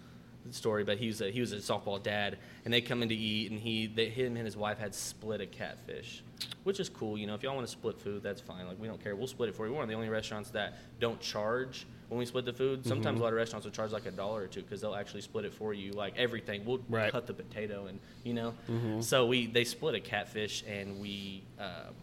[0.52, 3.16] story, but he was a, he was a softball dad, and they come in to
[3.16, 6.24] eat, and he they, him and his wife had split a catfish,
[6.64, 7.18] which is cool.
[7.18, 8.68] You know, if y'all want to split food, that's fine.
[8.68, 9.16] Like we don't care.
[9.16, 9.72] We'll split it for you.
[9.72, 12.86] We're one of the only restaurants that don't charge when we split the food.
[12.86, 15.22] Sometimes a lot of restaurants will charge like a dollar or two because they'll actually
[15.22, 16.64] split it for you, like everything.
[16.64, 17.12] We'll Right.
[17.12, 18.54] cut the potato and you know.
[19.02, 21.44] So we they split a catfish, and we.
[21.60, 21.96] Um,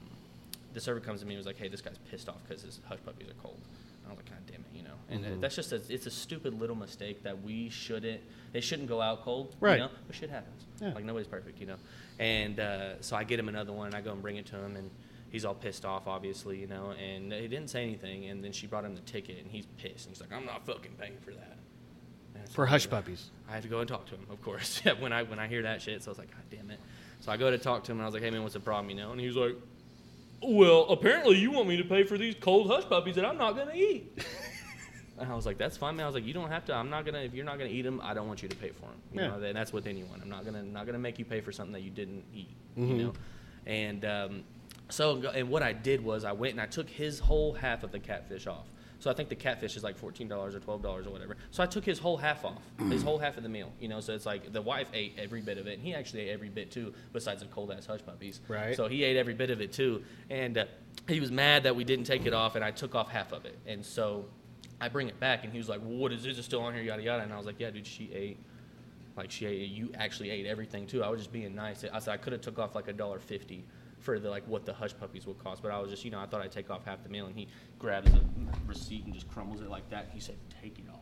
[0.72, 2.80] the server comes to me and was like, "Hey, this guy's pissed off because his
[2.88, 3.58] hush puppies are cold."
[4.02, 4.94] And I was like, "God damn it," you know.
[5.08, 5.34] And Mm-hmm.
[5.34, 8.20] uh, that's just a, it's a stupid little mistake that we shouldn't.
[8.52, 9.74] They shouldn't go out cold, Right.
[9.74, 10.64] You know, but shit happens.
[10.80, 10.92] Yeah.
[10.94, 11.76] Like nobody's perfect, you know.
[12.18, 14.56] And uh, so I get him another one, and I go and bring it to
[14.56, 14.90] him, and
[15.30, 16.90] he's all pissed off, obviously, you know.
[16.92, 20.06] And he didn't say anything, and then she brought him the ticket, and he's pissed,
[20.06, 21.56] and he's like, "I'm not fucking paying for that."
[22.50, 23.30] For like, hush puppies.
[23.48, 24.80] I had to go and talk to him, of course.
[24.84, 26.80] Yeah, when I when I hear that shit, so I was like, God damn it.
[27.20, 28.60] So I go to talk to him, and I was like, Hey man, what's the
[28.60, 28.90] problem?
[28.90, 29.12] You know?
[29.12, 29.56] And he was like,
[30.42, 33.56] Well, apparently you want me to pay for these cold hush puppies that I'm not
[33.56, 34.24] gonna eat.
[35.18, 36.04] and I was like, That's fine, man.
[36.04, 36.74] I was like, You don't have to.
[36.74, 37.18] I'm not gonna.
[37.20, 39.00] If you're not gonna eat them, I don't want you to pay for them.
[39.12, 39.26] You Yeah.
[39.28, 40.20] know, and that's with anyone.
[40.22, 42.56] I'm not gonna not gonna make you pay for something that you didn't eat.
[42.78, 42.88] Mhm.
[42.88, 43.12] You know,
[43.66, 44.44] and um,
[44.90, 47.92] so and what I did was I went and I took his whole half of
[47.92, 48.66] the catfish off.
[49.00, 51.36] So I think the catfish is like fourteen dollars or twelve dollars or whatever.
[51.50, 53.72] So I took his whole half off, his whole half of the meal.
[53.80, 56.28] You know, so it's like the wife ate every bit of it, and he actually
[56.28, 58.40] ate every bit too, besides the cold ass hush puppies.
[58.46, 58.76] Right.
[58.76, 60.66] So he ate every bit of it too, and uh,
[61.08, 63.46] he was mad that we didn't take it off, and I took off half of
[63.46, 64.26] it, and so
[64.82, 66.36] I bring it back, and he was like, well, "What is this?
[66.36, 66.82] Is still on here?
[66.82, 68.38] Yada yada." And I was like, "Yeah, dude, she ate."
[69.16, 71.02] Like she ate, you actually ate everything too.
[71.02, 71.84] I was just being nice.
[71.92, 73.64] I said I could have took off like a dollar fifty
[74.00, 76.18] for the like what the hush puppies would cost, but I was just you know
[76.20, 77.48] I thought I'd take off half the meal, and he
[77.78, 78.20] grabs the
[78.66, 80.08] receipt and just crumbles it like that.
[80.12, 80.96] He said, "Take it off."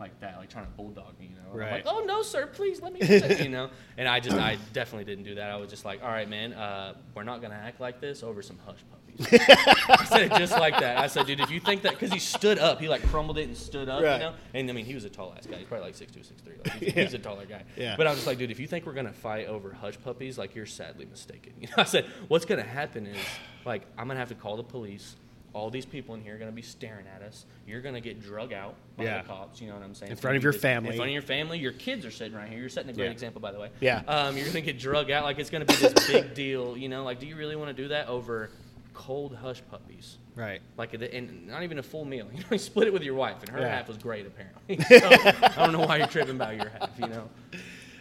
[0.00, 1.52] Like that, like trying to bulldog me, you know.
[1.52, 3.00] And I'm like, oh no, sir, please let me,
[3.40, 3.70] you know.
[3.96, 5.48] And I just, I definitely didn't do that.
[5.48, 8.42] I was just like, all right, man, uh, we're not gonna act like this over
[8.42, 9.01] some hush puppies.
[9.30, 10.98] I said it just like that.
[10.98, 13.48] I said, dude, if you think that, because he stood up, he like crumbled it
[13.48, 14.14] and stood up, Right.
[14.14, 14.34] you know.
[14.54, 15.58] And I mean, he was a tall ass guy.
[15.58, 16.54] He's probably like six two, six three.
[16.64, 17.02] Like, he's, Yeah.
[17.04, 17.62] he's a taller guy.
[17.76, 17.94] Yeah.
[17.96, 20.38] But I was just like, dude, if you think we're gonna fight over hush puppies,
[20.38, 21.52] like you're sadly mistaken.
[21.60, 23.16] You know, I said, what's gonna happen is,
[23.64, 25.16] like, I'm gonna have to call the police.
[25.54, 27.44] All these people in here are gonna be staring at us.
[27.66, 29.20] You're gonna get drug out by Yeah.
[29.20, 29.60] the cops.
[29.60, 30.10] You know what I'm saying?
[30.10, 30.90] In front of your family.
[30.90, 31.58] In front of your family.
[31.58, 32.58] Your kids are sitting right here.
[32.58, 33.10] You're setting a great Yeah.
[33.10, 33.68] example, by the way.
[33.80, 34.02] Yeah.
[34.08, 35.24] Um, you're gonna get drug out.
[35.24, 36.74] Like it's gonna be this big deal.
[36.76, 38.48] You know, like, do you really want to do that over
[38.94, 40.18] cold hush puppies?
[40.34, 40.60] Right.
[40.76, 42.26] Like, and not even a full meal.
[42.34, 43.68] You know, you split it with your wife, and her Yeah.
[43.76, 44.78] half was great, apparently.
[45.00, 47.28] So, I don't know why you're tripping about your half, you know?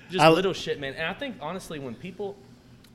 [0.09, 0.93] Just I- little shit, man.
[0.95, 2.35] And I think, honestly, when people,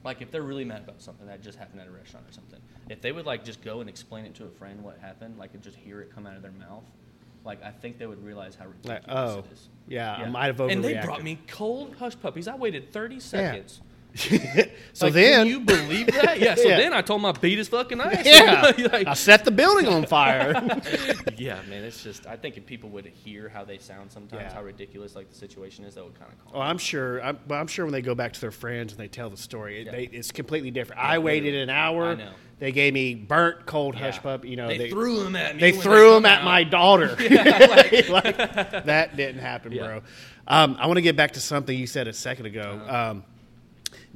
[0.05, 2.61] like, if they're really mad about something that just happened at a restaurant or something,
[2.89, 5.55] if they would, like, just go and explain it to a friend what happened, like,
[5.55, 6.85] and just hear it come out of their mouth,
[7.45, 9.69] like, I think they would realize how Like, ridiculous oh, it is.
[9.87, 12.49] yeah, I might have And they brought me cold hush puppies.
[12.49, 13.81] I waited 30 seconds.
[14.17, 16.39] So Like, then, can you believe that?
[16.41, 16.55] Yeah.
[16.55, 16.77] So Yeah.
[16.79, 18.25] then I told my beat his fucking ass.
[18.25, 20.53] yeah, Like, I set the building on fire.
[21.37, 24.55] yeah, man, it's just I think if people would hear how they sound sometimes, Yeah.
[24.55, 26.53] how ridiculous like the situation is, that would kind of calm.
[26.55, 27.23] Oh, I'm sure.
[27.23, 29.37] I'm, but I'm sure when they go back to their friends and they tell the
[29.37, 29.93] story, it, Yeah.
[29.93, 31.01] they, it's completely different.
[31.03, 32.07] I waited an hour.
[32.07, 32.33] I know.
[32.59, 34.01] They gave me burnt cold Yeah.
[34.07, 34.45] hush pup.
[34.47, 35.61] You know, they, they, threw them at me.
[35.61, 36.45] they threw them at out.
[36.45, 37.15] my daughter.
[37.19, 38.37] like- Like,
[38.87, 39.85] that didn't happen, Yeah.
[39.87, 40.03] bro.
[40.49, 42.81] Um, I want to get back to something you said a second ago.
[42.87, 43.11] Uh-huh.
[43.11, 43.25] Um,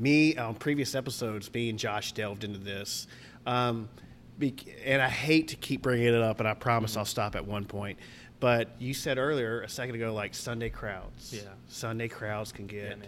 [0.01, 3.07] me on previous episodes, me and Josh delved into this,
[3.47, 3.89] um,
[4.85, 6.97] and I hate to keep bringing it up, and I promise.
[6.97, 7.99] I'll stop at one point.
[8.41, 11.35] But you said earlier a second ago, like Sunday crowds.
[11.35, 11.51] Yeah.
[11.69, 13.07] Sunday crowds can get Yeah,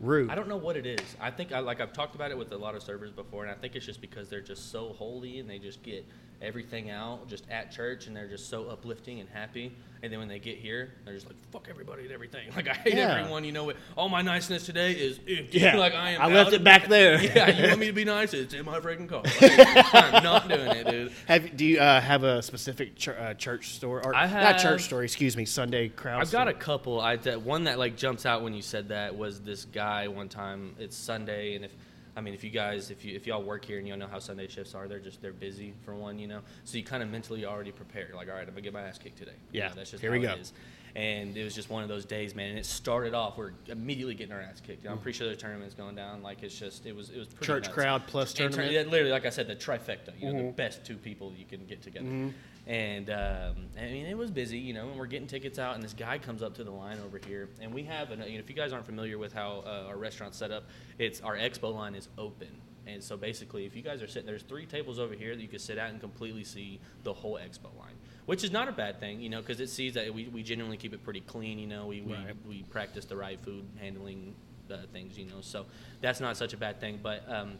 [0.00, 0.30] rude.
[0.30, 1.16] I don't know what it is.
[1.20, 3.50] I think I like I've talked about it with a lot of servers before, and
[3.50, 6.06] I think it's just because they're just so holy and they just get
[6.40, 9.72] everything out just at church, and they're just so uplifting and happy.
[10.00, 12.48] And then when they get here, they're just like fuck everybody and everything.
[12.56, 13.18] Like I hate Yeah.
[13.18, 13.42] everyone.
[13.42, 13.72] You know?
[13.96, 15.58] All my niceness today is empty.
[15.58, 15.76] Yeah.
[15.78, 16.22] like I am.
[16.22, 17.20] I left it back there.
[17.24, 18.32] yeah, you want me to be nice?
[18.32, 19.22] It's in my freaking car.
[19.24, 21.12] Like, I'm not doing it, dude.
[21.26, 24.62] Have do you uh, have a specific ch- uh, church store or I not have-
[24.62, 25.02] church store?
[25.02, 26.20] Excuse me, Sunday crowd.
[26.20, 27.00] I've got a couple.
[27.00, 30.28] I that one that like jumps out when you said that was this guy one
[30.28, 30.76] time.
[30.78, 31.72] It's Sunday, and if
[32.18, 34.18] I mean if you guys if you if y'all work here and y'all know how
[34.18, 36.40] Sunday shifts are, they're just they're busy for one, you know.
[36.64, 38.08] So you kind of mentally already prepare.
[38.12, 39.30] Like, all right, I'm gonna get my ass kicked today.
[39.52, 40.32] You Yeah, know, that's just here how we go.
[40.32, 40.52] is.
[40.96, 42.50] And it was just one of those days, man.
[42.50, 44.84] And it started off we're immediately getting our ass kicked.
[44.84, 46.24] I'm pretty sure the tournament's going down.
[46.24, 47.74] Like it's just it was it was pretty Church nuts.
[47.74, 48.72] crowd plus tournament?
[48.72, 50.10] yeah, literally, like I said, the trifecta.
[50.18, 50.46] You know, Mhm.
[50.48, 52.04] the best two people you can get together.
[52.04, 52.32] Mhm.
[52.68, 55.82] And um, I mean, it was busy, you know, and we're getting tickets out, and
[55.82, 58.40] this guy comes up to the line over here, and we have, an, you know,
[58.40, 60.64] if you guys aren't familiar with how uh, our restaurant's set up,
[60.98, 62.48] it's our expo line is open,
[62.86, 65.48] and so basically, if you guys are sitting, there's three tables over here that you
[65.48, 67.94] can sit at and completely see the whole expo line,
[68.26, 70.76] which is not a bad thing, you know, because it sees that we, we genuinely
[70.76, 72.36] keep it pretty clean, you know, we we, Right.
[72.46, 74.34] we practice the right food handling
[74.70, 75.64] uh, things, you know, so
[76.02, 77.24] that's not such a bad thing, but.
[77.32, 77.54] Um,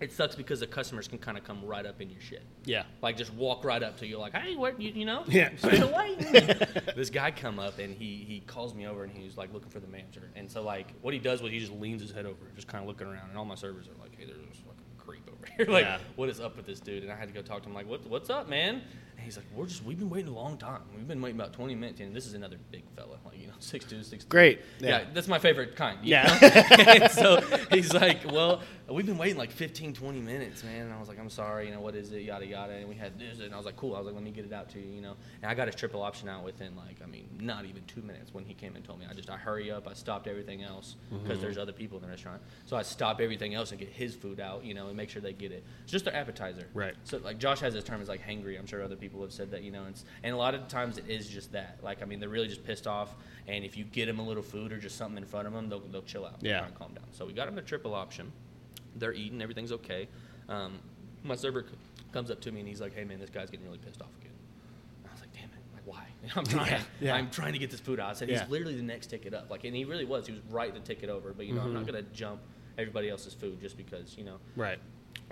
[0.00, 2.84] it sucks because the customers can kind of come right up in your shit Yeah.
[3.02, 5.50] like just walk right up to you like hey what you, you know Yeah.
[5.56, 6.16] Straight away.
[6.96, 9.80] this guy come up and he he calls me over and he's like looking for
[9.80, 12.36] the manager and so like what he does was he just leans his head over
[12.56, 14.84] just kind of looking around and all my servers are like hey there's this fucking
[14.98, 15.98] creep over here like Yeah.
[16.16, 17.88] what is up with this dude and i had to go talk to him like
[17.88, 18.76] what, what's up man
[19.16, 21.52] and he's like we're just we've been waiting a long time we've been waiting about
[21.52, 24.60] 20 minutes and this is another big fella like you know 6'2 6'3 Great.
[24.78, 24.88] yeah.
[25.00, 25.04] Yeah.
[25.12, 25.98] that's my favorite kind.
[26.02, 26.38] you Yeah.
[26.40, 26.48] know?
[26.92, 27.40] and so
[27.70, 28.62] he's like, well,
[28.94, 30.82] we've been waiting like 15, 20 minutes, man.
[30.86, 32.72] And I was like, I'm sorry, you know, what is it, yada, yada.
[32.74, 33.40] And we had this.
[33.40, 33.94] And I was like, cool.
[33.94, 35.16] I was like, let me get it out to you, you know.
[35.42, 38.34] And I got his triple option out within like, I mean, not even two minutes
[38.34, 39.06] when he came and told me.
[39.08, 39.86] I just, I hurry up.
[39.88, 41.42] I stopped everything else because Mm-hmm.
[41.42, 42.42] there's other people in the restaurant.
[42.66, 45.22] So I stop everything else and get his food out, you know, and make sure
[45.22, 45.64] they get it.
[45.82, 46.66] It's just their appetizer.
[46.74, 46.94] Right.
[47.04, 48.58] So like Josh has this term is like hangry.
[48.58, 50.98] I'm sure other people have said that, you know, and, and a lot of times
[50.98, 51.78] it is just that.
[51.82, 53.14] Like I mean, they're really just pissed off,
[53.46, 55.68] and if you get them a little food or just something in front of them,
[55.68, 56.36] they'll they'll chill out.
[56.40, 56.64] Yeah.
[56.66, 57.04] and calm down.
[57.12, 58.32] So we got them a triple option.
[58.96, 60.08] They're eating, everything's okay.
[60.48, 60.78] Um,
[61.22, 61.74] my server c-
[62.12, 64.08] comes up to me and he's like, "Hey man, this guy's getting really pissed off
[64.20, 64.32] again."
[65.08, 65.50] I was like, "Damn it!
[65.74, 66.06] Like why?
[66.36, 66.70] I'm trying.
[66.70, 67.14] Yeah, yeah.
[67.14, 68.40] I'm trying to get this food out." I said, Yeah.
[68.40, 70.26] "He's literally the next ticket up." Like, and he really was.
[70.26, 71.32] He was right the ticket over.
[71.32, 71.76] But you know, I'm Mm-hmm.
[71.76, 72.40] not gonna jump
[72.78, 74.38] everybody else's food just because you know.
[74.56, 74.78] Right.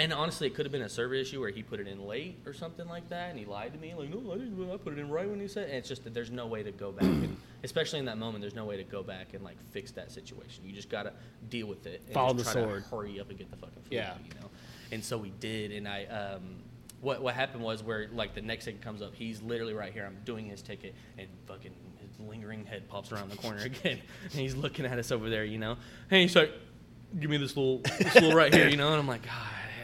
[0.01, 2.41] And honestly, it could have been a server issue where he put it in late
[2.47, 3.95] or something like that, and he lied to me.
[3.95, 4.71] Like, no, I didn't.
[4.71, 5.65] I put it in right when he said.
[5.65, 8.41] And it's just that there's no way to go back, and especially in that moment,
[8.41, 10.65] there's no way to go back and like fix that situation.
[10.65, 11.13] You just gotta
[11.49, 12.03] deal with it.
[12.07, 12.85] And Follow the try sword.
[12.85, 13.93] To hurry up and get the fucking food.
[13.93, 14.15] Yeah.
[14.25, 14.51] you know.
[14.93, 16.05] And so we did, and I.
[16.05, 16.63] Um,
[17.01, 20.05] what, what happened was where like the next ticket comes up, he's literally right here.
[20.05, 24.33] I'm doing his ticket, and fucking his lingering head pops around the corner again, and
[24.33, 25.77] he's looking at us over there, you know.
[26.11, 26.53] And he's like,
[27.19, 28.89] "Give me this little, this little right here," you know.
[28.89, 29.33] And I'm like, God,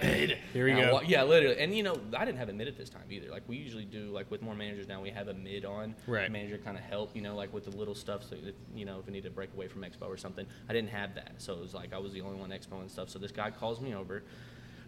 [0.01, 0.93] Here we And go.
[0.95, 1.59] wa- yeah, literally.
[1.59, 3.31] And you know, I didn't have a mid at this time either.
[3.31, 5.95] Like we usually do, like with more managers now, we have a mid on.
[6.07, 6.31] Right.
[6.31, 8.25] Manager kind of help, you know, like with the little stuff.
[8.29, 10.73] So that, you know, if we need to break away from expo or something, I
[10.73, 11.33] didn't have that.
[11.39, 13.09] So it was like I was the only one expo and stuff.
[13.11, 14.23] So this guy calls me over.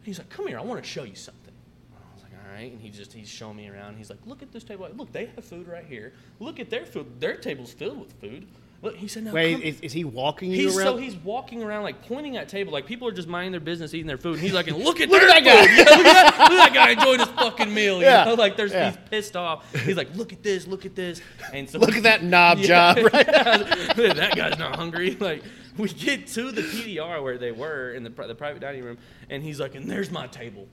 [0.03, 1.53] He's like, "Come here, I want to show you something."
[1.95, 3.97] I was like, "All right." And he just he's showing me around.
[3.97, 4.89] He's like, "Look at this table.
[4.95, 6.13] Look, they have food right here.
[6.39, 7.21] Look at their food.
[7.21, 8.47] Their table's filled with food."
[8.87, 10.87] Look, he said, "Now Wait, is, is he walking you He's around?
[10.87, 13.93] so he's walking around like pointing at table, like people are just minding their business,
[13.95, 14.35] eating their food.
[14.35, 16.51] And he's like, and look at Look at that guy, Yeah, look, at that, look
[16.53, 17.99] at that guy enjoying his fucking meal.
[17.99, 18.35] You Yeah, know?
[18.35, 18.91] like there's yeah.
[18.91, 19.65] he's pissed off.
[19.85, 21.21] He's like, look at this, look at this,
[21.53, 22.95] and so Look at that knob Yeah.
[22.95, 23.27] job, right?
[23.27, 25.17] that guy's not hungry.
[25.27, 25.43] Like
[25.77, 29.43] we get to the PDR where they were in the the private dining room, and
[29.43, 30.69] he's like, and there's my table.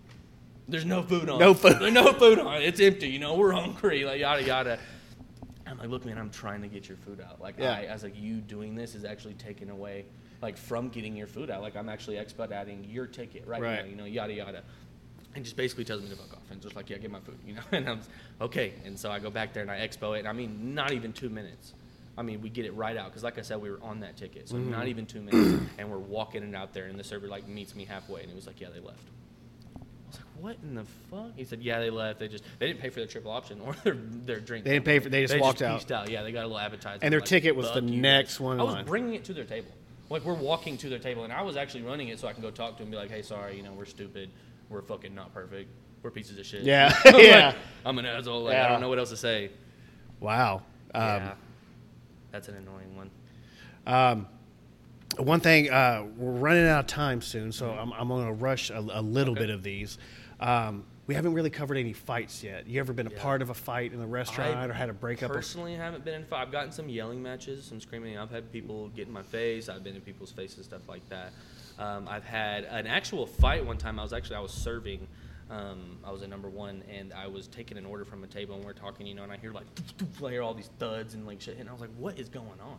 [0.68, 1.39] There's no food on.
[1.39, 1.78] No food.
[1.80, 2.61] There's no food on.
[2.61, 2.66] it.
[2.66, 3.09] It's empty.
[3.09, 4.05] You know, we're hungry.
[4.05, 4.80] Like yada yada.
[5.74, 7.42] I'm like, look, man, I'm trying to get your food out.
[7.42, 7.74] Like, Yeah.
[7.74, 10.06] I, I was like, you doing this is actually taking away,
[10.42, 11.62] like, from getting your food out.
[11.62, 13.84] Like, I'm actually expediting your ticket right, Right.
[13.84, 13.90] now.
[13.90, 14.64] You know, yada yada.
[15.36, 17.40] And just basically tells me to fuck off and just like, yeah, get my food.
[17.46, 18.02] You know, and I'm
[18.40, 18.74] okay.
[18.86, 20.20] And so I go back there and I expo it.
[20.20, 21.74] And I mean, not even two minutes.
[22.16, 24.18] I mean, we get it right out because, like I said, we were on that
[24.18, 24.70] ticket, so mm-hmm.
[24.70, 27.74] not even two minutes, and we're walking it out there, and the server like meets
[27.76, 29.02] me halfway, and it was like, yeah, they left.
[30.44, 31.36] Like, what in the fuck?
[31.38, 32.20] He said, yeah, they left.
[32.20, 33.94] They just they didn't pay for their triple option or their
[34.26, 34.66] their drink.
[34.66, 35.89] They didn't pay for- they just walked out.
[35.91, 36.10] out.
[36.10, 37.00] Yeah, they got a little appetizer.
[37.02, 38.86] And their Like, ticket was the you next one I was on.
[38.86, 39.72] bringing it to their table.
[40.10, 42.41] Like we're walking to their table, and I was actually running it so I can
[42.41, 44.30] go talk to them, and be like, hey, sorry, you know, we're stupid,
[44.70, 45.70] we're fucking not perfect,
[46.04, 46.64] we're pieces of shit.
[46.64, 47.54] Yeah, I'm like, yeah.
[47.86, 48.44] I'm an asshole.
[48.44, 49.50] Like, I don't know what else to say.
[50.20, 50.62] Wow.
[50.94, 51.34] Um, yeah,
[52.32, 53.10] that's an annoying one.
[53.88, 54.28] Um,
[55.18, 58.70] one thing, uh, we're running out of time soon, so I'm, I'm going to rush
[58.72, 59.41] a, a little Okay.
[59.44, 59.98] bit of these.
[60.44, 62.68] Um, we haven't really covered any fights yet.
[62.68, 63.22] You ever been a Yeah.
[63.22, 65.32] part of a fight in a restaurant I or had a breakup?
[65.32, 66.26] Personally, haven't been in.
[66.26, 66.41] fight.
[66.41, 68.18] I've gotten some yelling matches, some screaming.
[68.18, 69.70] I've had people get in my face.
[69.70, 71.32] I've been in people's faces, stuff like that.
[71.80, 74.00] Um, I've had an actual fight one time.
[74.00, 75.08] I was actually I was serving.
[75.50, 78.56] Um, I was at number one, and I was taking an order from a table,
[78.56, 79.66] and we're talking, you know, and I hear like,
[80.26, 82.60] I hear all these thuds and like shit, and I was like, what is going
[82.62, 82.78] on?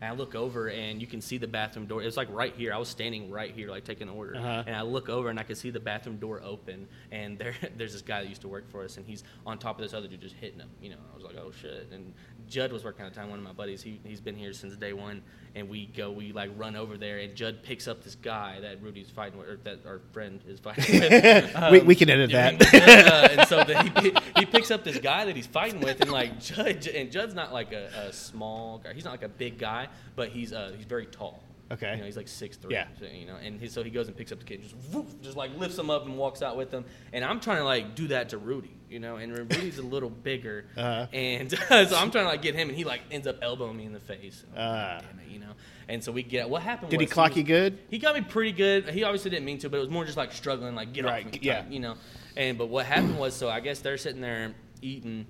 [0.00, 2.02] And I look over, and you can see the bathroom door.
[2.02, 2.72] It was like right here.
[2.72, 4.64] I was standing right here, like taking an order, Uh-huh.
[4.66, 7.92] and I look over, and I could see the bathroom door open, and there, there's
[7.94, 10.06] this guy that used to work for us, and he's on top of this other
[10.08, 10.68] dude just hitting him.
[10.82, 11.88] You know, I was like, oh shit.
[11.92, 12.12] And
[12.48, 13.82] Judd was working at the time, one of my buddies.
[13.82, 15.22] He he's been here since day one,
[15.56, 18.80] and we go, we like run over there, and Judd picks up this guy that
[18.82, 21.54] Rudy's fighting with, or that our friend is fighting with.
[21.72, 23.08] we, we can edit Yeah, that.
[23.08, 26.12] uh, and so the, he, he picks up this guy that he's fighting with, and
[26.12, 28.92] like Judd, and Judd's not like a, a small guy.
[28.92, 31.42] He's not like a big guy, but he's uh, he's very tall.
[31.68, 31.92] Okay.
[31.94, 32.74] You know, he's like six three.
[32.74, 32.86] Yeah.
[33.12, 35.36] You know, and he, so he goes and picks up the kid, just woof, just
[35.36, 36.84] like lifts him up and walks out with him.
[37.12, 40.08] And I'm trying to like do that to Rudy, you know, and Rudy's a little
[40.10, 41.06] bigger, Uh-huh.
[41.12, 43.84] and so I'm trying to like get him, and he like ends up elbowing me
[43.84, 44.44] in the face.
[44.54, 45.00] And Ah.
[45.00, 45.52] Damn it, you know.
[45.88, 46.90] And so we get what happened.
[46.92, 47.78] Did he was clock was- you good?
[47.90, 48.88] he got me pretty good.
[48.90, 51.26] He obviously didn't mean to, but it was more just like struggling, like get Right,
[51.26, 51.62] off me, yeah.
[51.62, 51.96] type, you know.
[52.36, 55.26] And but what happened was, so I guess they're sitting there eating,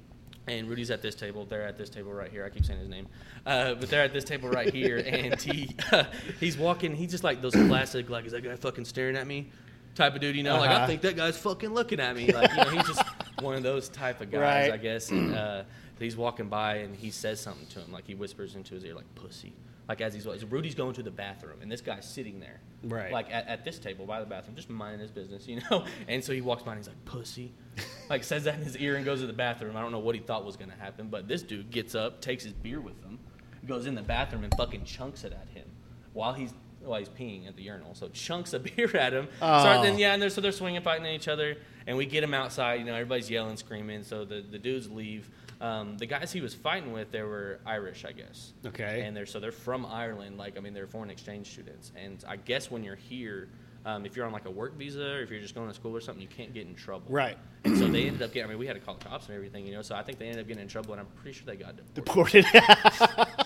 [0.49, 1.45] and Rudy's at this table.
[1.45, 2.45] They're at this table right here.
[2.45, 3.07] I keep saying his name,
[3.47, 5.75] uh, but they're at this table right here, and he
[6.41, 6.95] he's walking.
[6.95, 9.51] He's just like those classic, like is that guy fucking staring at me?
[9.95, 10.85] Type of dude, you know, like Uh-huh.
[10.85, 13.03] I think that guy's fucking looking at me, like you know, he's just
[13.41, 14.73] one of those type of guys, Right.
[14.73, 15.11] I guess.
[15.11, 15.63] And uh,
[15.99, 18.95] he's walking by and he says something to him, like he whispers into his ear,
[18.95, 19.55] like "pussy,"
[19.89, 23.13] like as he's Rudy's going to the bathroom, and this guy's sitting there, Right.
[23.13, 25.85] like at, at this table by the bathroom, just minding his business, you know.
[26.09, 27.53] And so he walks by and he's like, "Pussy,"
[28.11, 29.77] like says that in his ear and goes to the bathroom.
[29.77, 32.43] I don't know what he thought was gonna happen, but this dude gets up, takes
[32.45, 33.19] his beer with him,
[33.67, 35.69] goes in the bathroom and fucking chunks it at him
[36.13, 36.53] while he's
[36.87, 37.95] while he's peeing at the urinal.
[37.95, 39.29] So chunks of beer at him.
[39.43, 39.61] Oh.
[39.61, 41.57] Start then yeah, and they're, so they're swinging, fighting at each other,
[41.87, 42.81] and we get him outside.
[42.81, 44.03] You know, everybody's yelling, screaming.
[44.03, 45.29] So the the dudes leave.
[45.59, 48.53] Um, the guys he was fighting with, they were Irish, I guess.
[48.67, 49.03] Okay.
[49.07, 50.37] And they're so they're from Ireland.
[50.37, 51.93] Like I mean, they're foreign exchange students.
[51.97, 53.49] And I guess when you're here,
[53.87, 55.97] um, if you're on like a work visa or if you're just going to school
[55.97, 57.07] or something, you can't get in trouble.
[57.09, 57.39] Right.
[57.65, 58.49] And so they ended up getting.
[58.49, 59.83] I mean, we had to call the cops and everything, you know.
[59.83, 61.77] So I think they ended up getting in trouble, and I'm pretty sure they got
[61.95, 62.45] deported.
[62.45, 63.46] Deported.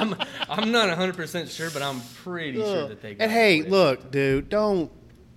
[0.00, 0.14] I'm,
[0.48, 3.14] I'm not 100 percent sure, but I'm pretty sure that they.
[3.14, 3.70] got and hey, deported.
[3.72, 4.90] look, dude, don't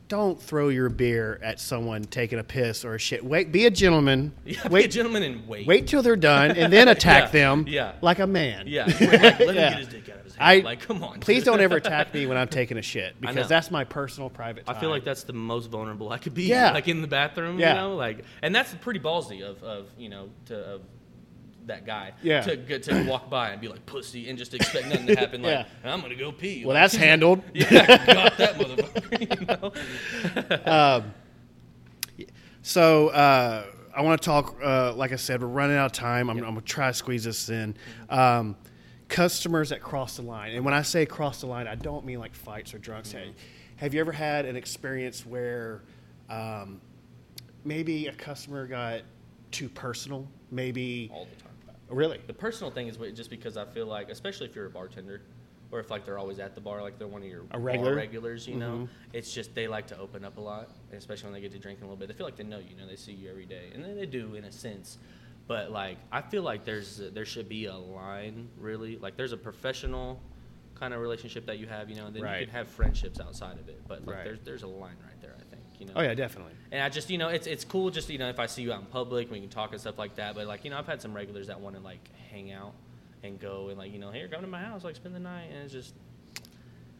[0.07, 3.23] don't throw your beer at someone taking a piss or a shit.
[3.23, 4.33] Wait, be a gentleman.
[4.45, 5.65] Yeah, wait, be a gentleman and wait.
[5.65, 7.65] wait till they're done, and then attack Yeah, them.
[7.67, 7.93] yeah.
[8.01, 8.65] like a man.
[8.67, 9.69] Yeah, like, let him Yeah.
[9.69, 10.61] get his dick out of his hand.
[10.63, 11.21] I like, come on.
[11.21, 14.65] Please don't ever attack me when I'm taking a shit because that's my personal private.
[14.67, 16.43] I feel like that's the most vulnerable I could be.
[16.43, 16.71] Yeah.
[16.73, 17.69] Like in the bathroom, Yeah.
[17.75, 20.81] you know, like, and that's pretty ballsy of, of you know, to of
[21.67, 22.13] that guy.
[22.23, 22.41] Yeah.
[22.41, 25.41] To to walk by and be like pussy and just expect nothing to happen.
[25.41, 25.93] Like, Yeah.
[25.93, 26.65] I'm gonna go pee.
[26.65, 27.41] Well, Like, that's handled.
[27.53, 29.71] yeah, got that motherfucker.
[30.61, 31.03] You know.
[32.63, 34.55] So uh, I want to talk.
[34.63, 36.29] Uh, like I said, we're running out of time.
[36.29, 37.75] I'm, I'm gonna try to squeeze this in.
[38.09, 38.55] Um,
[39.07, 42.19] customers that cross the line, and when I say cross the line, I don't mean
[42.19, 43.11] like fights or drunks.
[43.11, 43.33] Hey,
[43.77, 45.81] Have you ever had an experience where
[46.29, 46.79] um,
[47.65, 49.01] maybe a customer got
[49.51, 50.27] too personal?
[50.51, 51.50] Maybe All the time.
[51.91, 52.19] Really.
[52.27, 55.21] The personal thing is just because I feel like, especially if you're a bartender,
[55.71, 57.95] or if like they're always at the bar, like they're one of your A regular?
[57.95, 58.87] regulars, you know, Mhm.
[59.13, 61.83] it's just they like to open up a lot, especially when they get to drinking
[61.83, 62.07] a little bit.
[62.09, 64.05] They feel like they know you, know, they see you every day, and then they
[64.05, 64.97] do in a sense.
[65.47, 68.97] But like, I feel like there's there should be a line, really.
[68.97, 70.21] Like, there's a professional
[70.75, 72.39] kind of relationship that you have, you know, and then Right.
[72.41, 73.81] you can have friendships outside of it.
[73.87, 74.23] But like, Right.
[74.25, 75.35] there's there's a line right there,
[75.81, 75.93] you know.
[75.95, 76.53] Oh yeah, definitely.
[76.71, 78.71] And I just, you know, it's it's cool just you know if I see you
[78.71, 80.35] out in public, we can talk and stuff like that.
[80.35, 82.73] But like, you know, I've had some regulars that want to like hang out
[83.23, 85.49] and go and like, you know, here, come to my house, like spend the night,
[85.51, 85.95] and it's just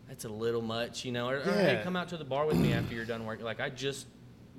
[0.08, 1.30] that's a little much, you know.
[1.30, 3.46] Or, or hey, come out to the bar with me after you're done working.
[3.46, 4.08] Like I just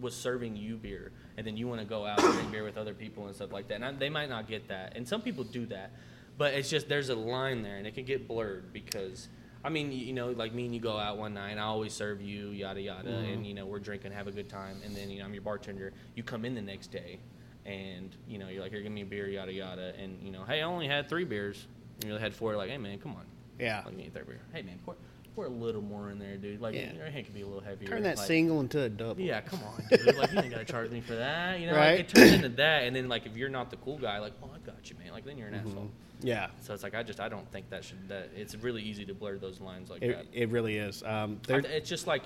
[0.00, 2.78] was serving you beer, and then you want to go out and drink beer with
[2.78, 3.74] other people and stuff like that.
[3.74, 5.90] And I, they might not get that, and some people do that,
[6.38, 9.28] but it's just there's a line there, and it can get blurred because.
[9.64, 12.20] I mean, you know, like me and you go out one night, I always serve
[12.20, 13.32] you, yada yada, Mm-hmm.
[13.32, 15.42] and you know we're drinking, have a good time, and then you know I'm your
[15.42, 15.92] bartender.
[16.16, 17.20] You come in the next day,
[17.64, 20.42] and you know you're like, here, give me a beer, yada yada, and you know,
[20.44, 22.56] hey, I only had three beers, and you really had four.
[22.56, 23.24] Like, hey man, come on,
[23.60, 23.82] Yeah.
[23.84, 24.40] like me a third beer.
[24.52, 24.96] Hey man, pour,
[25.34, 26.60] pour a little more in there, dude.
[26.60, 26.92] Like Yeah.
[26.92, 27.88] your hand can be a little heavier.
[27.88, 29.20] Turn that like, single into a double.
[29.20, 30.16] Yeah, come on, dude.
[30.16, 31.60] Like you ain't gotta charge me for that.
[31.60, 31.98] You know, Right.
[31.98, 34.32] like, it turns into that, and then like if you're not the cool guy, like,
[34.42, 35.12] oh, I got you, man.
[35.12, 35.90] Like then you're an asshole.
[36.20, 36.48] Yeah.
[36.60, 39.14] So it's like I just I don't think that should that it's really easy to
[39.14, 40.26] blur those lines like It, that.
[40.32, 41.02] it really is.
[41.02, 42.22] Um, I- it's just like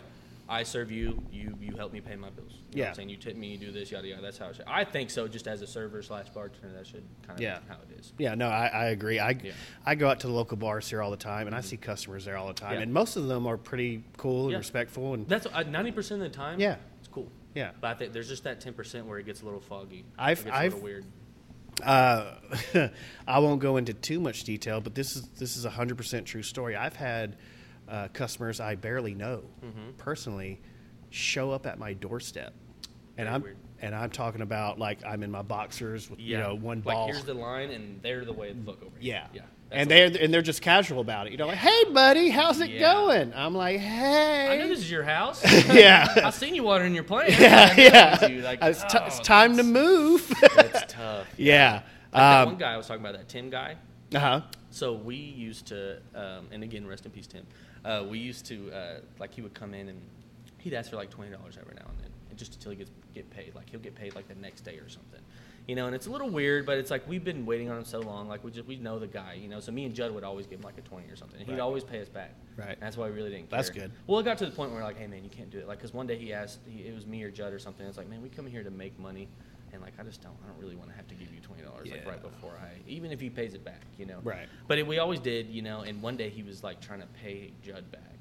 [0.48, 2.52] I serve you, you you help me pay my bills.
[2.72, 2.88] You Yeah.
[2.90, 4.22] I'm saying you tip me, you do this, yada yada.
[4.22, 4.64] That's how it should.
[4.68, 5.26] I think so.
[5.26, 7.58] Just as a server slash bartender, that should kind of Yeah.
[7.68, 8.12] how it is.
[8.18, 9.18] Yeah, no, I, I agree.
[9.18, 9.36] I, Yeah.
[9.36, 9.50] Mm-hmm.
[9.86, 12.24] I go out to the local bars here all the time, and I see customers
[12.24, 12.80] there all the time, Yeah.
[12.82, 14.58] and most of them are pretty cool and Yeah.
[14.58, 15.14] respectful.
[15.14, 16.60] And That's ninety percent of the time.
[16.60, 16.76] Yeah.
[17.00, 17.30] it's cool.
[17.54, 17.72] Yeah.
[17.80, 20.04] But I think there's just that ten percent where it gets a little foggy.
[20.18, 21.04] I've- it gets a I've- little weird.
[21.82, 22.34] Uh,
[23.26, 26.26] I won't go into too much detail, but this is this is a hundred percent
[26.26, 26.74] true story.
[26.76, 27.36] I've had
[27.88, 29.90] uh, customers I barely know Mm-hmm.
[29.96, 30.60] personally
[31.10, 32.52] show up at my doorstep,
[33.16, 33.56] and Very I'm weird.
[33.80, 37.06] and I'm talking about like I'm in my boxers with you know one like ball.
[37.06, 39.14] here's the line, and they're the way look over here.
[39.14, 39.42] yeah, yeah.
[39.70, 41.30] and they're and they're just casual about it.
[41.32, 42.92] You know, like, hey, buddy, how's it Yeah.
[42.92, 43.32] going?
[43.34, 45.42] I'm like, hey, I know this is your house.
[45.72, 46.06] Yeah.
[46.24, 47.38] I've seen you watering your plants.
[47.38, 48.18] yeah, yeah.
[48.20, 48.40] it's you.
[48.42, 50.32] Like, it's, t- it's oh, time to move.
[50.56, 51.26] That's tough.
[51.36, 51.82] yeah.
[52.12, 53.76] Like that Um, one guy I was talking about, that Tim guy.
[54.14, 54.40] Uh huh.
[54.70, 57.46] So we used to, um, and again, rest in peace, Tim.
[57.84, 60.00] Uh, we used to uh, like he would come in and
[60.58, 62.90] he'd ask for like twenty dollars every now and then, and just until he gets
[63.14, 63.54] get paid.
[63.54, 65.20] Like he'll get paid like the next day or something,
[65.66, 65.86] you know.
[65.86, 68.28] And it's a little weird, but it's like we've been waiting on him so long.
[68.28, 69.60] Like we just we know the guy, you know.
[69.60, 71.38] So me and Judd would always give him like a twenty or something.
[71.38, 71.60] And he'd Right.
[71.60, 72.34] always pay us back.
[72.56, 72.76] Right.
[72.80, 73.50] That's why we really didn't.
[73.50, 73.58] Care.
[73.58, 73.90] That's good.
[74.06, 75.68] Well, it got to the point where like, hey man, you can't do it.
[75.68, 77.86] Like, cause one day he asked, he, it was me or Judd or something.
[77.86, 79.28] It's like, man, we come here to make money.
[79.72, 81.62] And like I just don't, I don't really want to have to give you twenty
[81.62, 84.20] dollars like right before I, even if he pays it back, you know.
[84.22, 84.48] Right.
[84.68, 85.80] But it, we always did, you know.
[85.80, 88.18] And one day he was like trying to pay Judd back,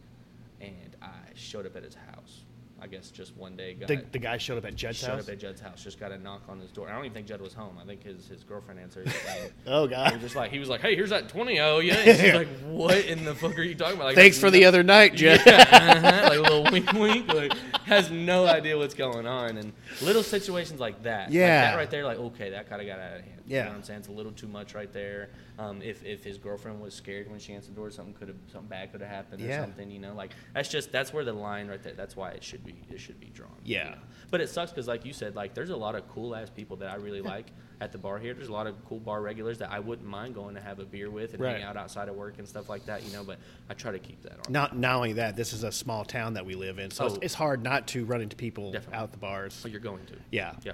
[0.62, 2.45] and I showed up at his house.
[2.82, 5.24] I guess just one day got The, the guy showed up at Judd's showed house.
[5.24, 5.82] up at Judd's house.
[5.84, 6.90] Just got a knock on his door.
[6.90, 7.78] I don't even think Judd was home.
[7.82, 9.08] I think his his girlfriend answered.
[9.30, 10.12] And oh he God.
[10.14, 12.48] was just like he was like, "Hey, here's that twenty oh yeah." And she's like,
[12.66, 15.42] "What in the fuck are you talking about?" Like, Thanks for the other night, Judd.
[15.46, 17.34] yeah, uh-huh, like a little wink, wink.
[17.34, 17.54] Like
[17.86, 19.72] has no idea what's going on, and
[20.02, 21.28] little situations like that.
[21.28, 21.72] like Yeah.
[21.72, 22.04] that right there.
[22.04, 23.35] Like okay, that kind of got out of hand.
[23.48, 23.64] You Yeah.
[23.64, 25.30] know what I'm saying it's a little too much right there.
[25.60, 28.38] Um, if if his girlfriend was scared when she answered the door, something could have
[28.52, 29.62] something bad could have happened or Yeah.
[29.62, 29.90] something.
[29.92, 31.94] You know, like that's just that's where the line right there.
[31.94, 33.52] That's why it should be it should be drawn.
[33.64, 33.90] you Yeah.
[33.92, 33.98] know?
[34.32, 36.78] But it sucks because, like you said, like there's a lot of cool ass people
[36.78, 38.34] that I really like at the bar here.
[38.34, 40.86] There's a lot of cool bar regulars that I wouldn't mind going to have a
[40.86, 41.56] beer with and Right.
[41.56, 43.04] hang out outside of work and stuff like that.
[43.06, 43.38] You know, but
[43.70, 44.52] I try to keep that on.
[44.52, 47.16] Not not only that, this is a small town that we live in, so it's,
[47.16, 47.20] Oh.
[47.22, 48.98] it's hard not to run into people Definitely.
[48.98, 49.54] out the bars.
[49.54, 50.16] So you're going to.
[50.32, 50.54] Yeah.
[50.64, 50.74] Yeah.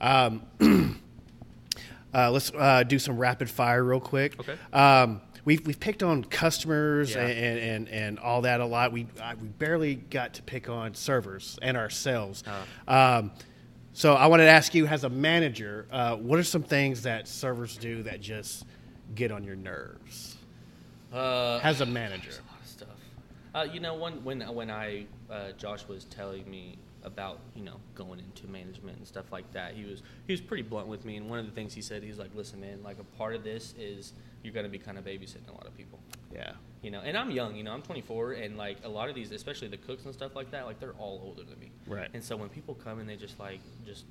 [2.12, 4.38] Uh, let's uh, do some rapid fire real quick.
[4.40, 4.56] Okay.
[4.72, 7.26] Um, we've we've picked on customers Yeah.
[7.26, 8.92] and, and, and all that a lot.
[8.92, 12.42] We uh, we barely got to pick on servers and ourselves.
[12.88, 12.92] Uh.
[12.92, 13.30] Um,
[13.92, 17.26] so I wanted to ask you, as a manager, uh, what are some things that
[17.26, 18.64] servers do that just
[19.16, 20.36] get on your nerves?
[21.12, 22.30] Uh, As a manager.
[22.30, 22.88] a lot of stuff.
[23.54, 27.76] Uh, you know, when when when I uh, Josh was telling me about you know
[27.94, 31.16] going into management and stuff like that, he was he was pretty blunt with me.
[31.16, 33.44] And one of the things he said, he's like, "Listen, man, like a part of
[33.44, 35.98] this is you're going to be kind of babysitting a lot of people."
[36.32, 36.52] Yeah.
[36.82, 37.56] You know, and I'm young.
[37.56, 40.34] You know, I'm 24, and like a lot of these, especially the cooks and stuff
[40.34, 41.70] like that, like they're all older than me.
[41.86, 42.08] Right.
[42.14, 44.04] And so when people come and they just like just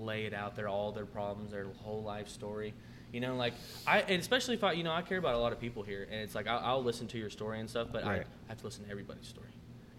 [0.00, 2.74] lay it out there, all their problems, their whole life story.
[3.12, 3.54] You know, like
[3.86, 6.06] I, and especially if I, you know, I care about a lot of people here,
[6.10, 8.58] and it's like I'll, I'll listen to your story and stuff, but I, I have
[8.58, 9.48] to listen to everybody's story,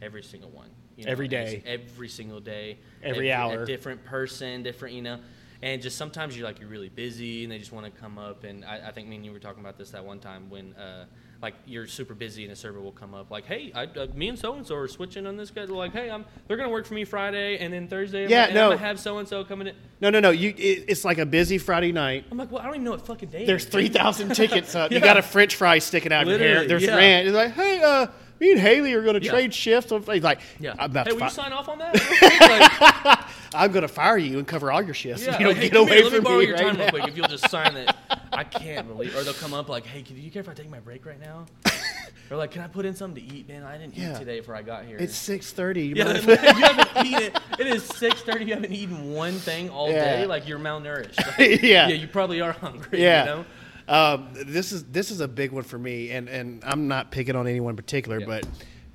[0.02, 0.70] every single one.
[0.98, 1.64] You Every and it's day.
[1.66, 3.64] every single day, Every hour.
[3.64, 5.20] a different person, different, you know.
[5.62, 8.44] And just sometimes you're like you're really busy, and they just want to come up.
[8.44, 10.74] And I, I think me and you were talking about this that one time when,
[10.76, 11.06] uh,
[11.42, 14.28] like, you're super busy, and a server will come up, like, "Hey, I, uh, me
[14.30, 15.78] and so and so are switching on this schedule.
[15.78, 18.54] Like, hey, I'm they're gonna work for me Friday, and then Thursday, I'm Yeah, and
[18.56, 18.64] no.
[18.66, 20.32] I'm gonna have so and so coming in." No, no, no.
[20.32, 22.26] You, it, it's like a busy Friday night.
[22.32, 23.94] I'm like, "Well, I don't even know what fucking day." it There's is, three dude."
[23.98, 24.92] thousand tickets up.
[24.92, 26.68] You got a French fry sticking out of your hair.
[26.68, 26.96] There's yeah.
[26.96, 27.28] rant.
[27.28, 28.08] It's like, hey, uh,
[28.40, 29.32] me and Haley are going to Yeah.
[29.32, 29.92] trade shifts.
[29.92, 30.74] He's like, Yeah.
[30.80, 31.96] I'm about hey, will you sign off on that?
[33.10, 33.20] Like,
[33.54, 35.26] I'm going to fire you and cover all your shifts.
[35.26, 35.40] yeah.
[35.40, 36.84] you don't hey, get away here, let me from borrow me your right time now.
[36.84, 37.90] real quick if you'll just sign it.
[38.32, 39.16] I can't believe.
[39.16, 41.20] Or they'll come up like, "Hey, do you care if I take my break right
[41.20, 41.46] now?"
[42.32, 43.64] or like, "Can I put in something to eat, man?
[43.64, 44.14] I didn't Yeah.
[44.16, 45.88] eat today before I got here." It's six thirty.
[45.96, 47.42] yeah, you haven't eaten.
[47.58, 48.46] It is six thirty.
[48.46, 50.18] You haven't eaten one thing all Yeah.
[50.18, 50.26] day.
[50.28, 51.18] Like you're malnourished.
[51.40, 51.88] Like, Yeah.
[51.88, 51.96] yeah.
[51.96, 53.02] You probably are hungry.
[53.02, 53.20] yeah.
[53.22, 53.46] You know.
[53.90, 57.36] Um, this is this is a big one for me, and, and I'm not picking
[57.36, 58.26] on anyone in particular, Yeah.
[58.28, 58.48] but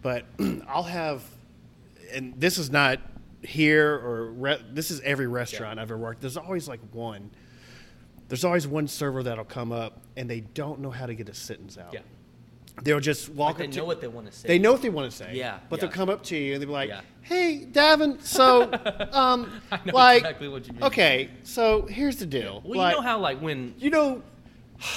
[0.02, 0.24] but
[0.68, 1.22] I'll have,
[2.12, 3.00] and this is not
[3.42, 6.20] here or re- this is every restaurant I've ever worked.
[6.20, 7.30] There's always like one.
[8.28, 11.34] There's always one server that'll come up and they don't know how to get a
[11.34, 11.92] sentence out.
[11.92, 12.00] Yeah.
[12.82, 14.48] They'll just walk Like they up to know what they want to say.
[14.48, 15.32] They know what they want to say.
[15.34, 15.80] Yeah, But yeah.
[15.82, 17.02] they'll come up to you and they'll be like, Yeah.
[17.20, 18.62] "Hey, Davin, so,
[19.12, 20.82] um, I know like, exactly what you mean.
[20.84, 22.62] okay, so here's the deal.
[22.64, 23.74] Well, like, you know how like when.
[23.78, 24.22] you know,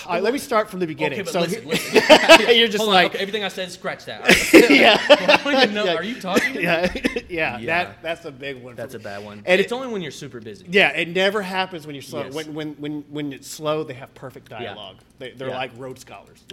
[0.05, 1.19] all right, let me start from the beginning.
[1.19, 2.55] Okay, but so listen, he- listen.
[2.57, 4.21] you're just Hold on, like, okay, everything I said, scratch that.
[4.69, 5.85] Yeah, I don't even know.
[5.85, 5.95] Yeah.
[5.95, 6.55] Are you talking?
[6.55, 6.91] yeah,
[7.29, 7.65] yeah, Yeah.
[7.65, 8.73] That that's a big one.
[8.75, 9.03] for That's a me.
[9.03, 9.41] bad one.
[9.45, 10.65] And it's it- only when you're super busy.
[10.69, 12.23] Yeah, it never happens when you're slow.
[12.25, 12.33] Yes.
[12.33, 14.97] When, when when when it's slow, they have perfect dialogue.
[15.19, 15.57] They, they're Yeah.
[15.57, 16.43] like Rhodes scholars.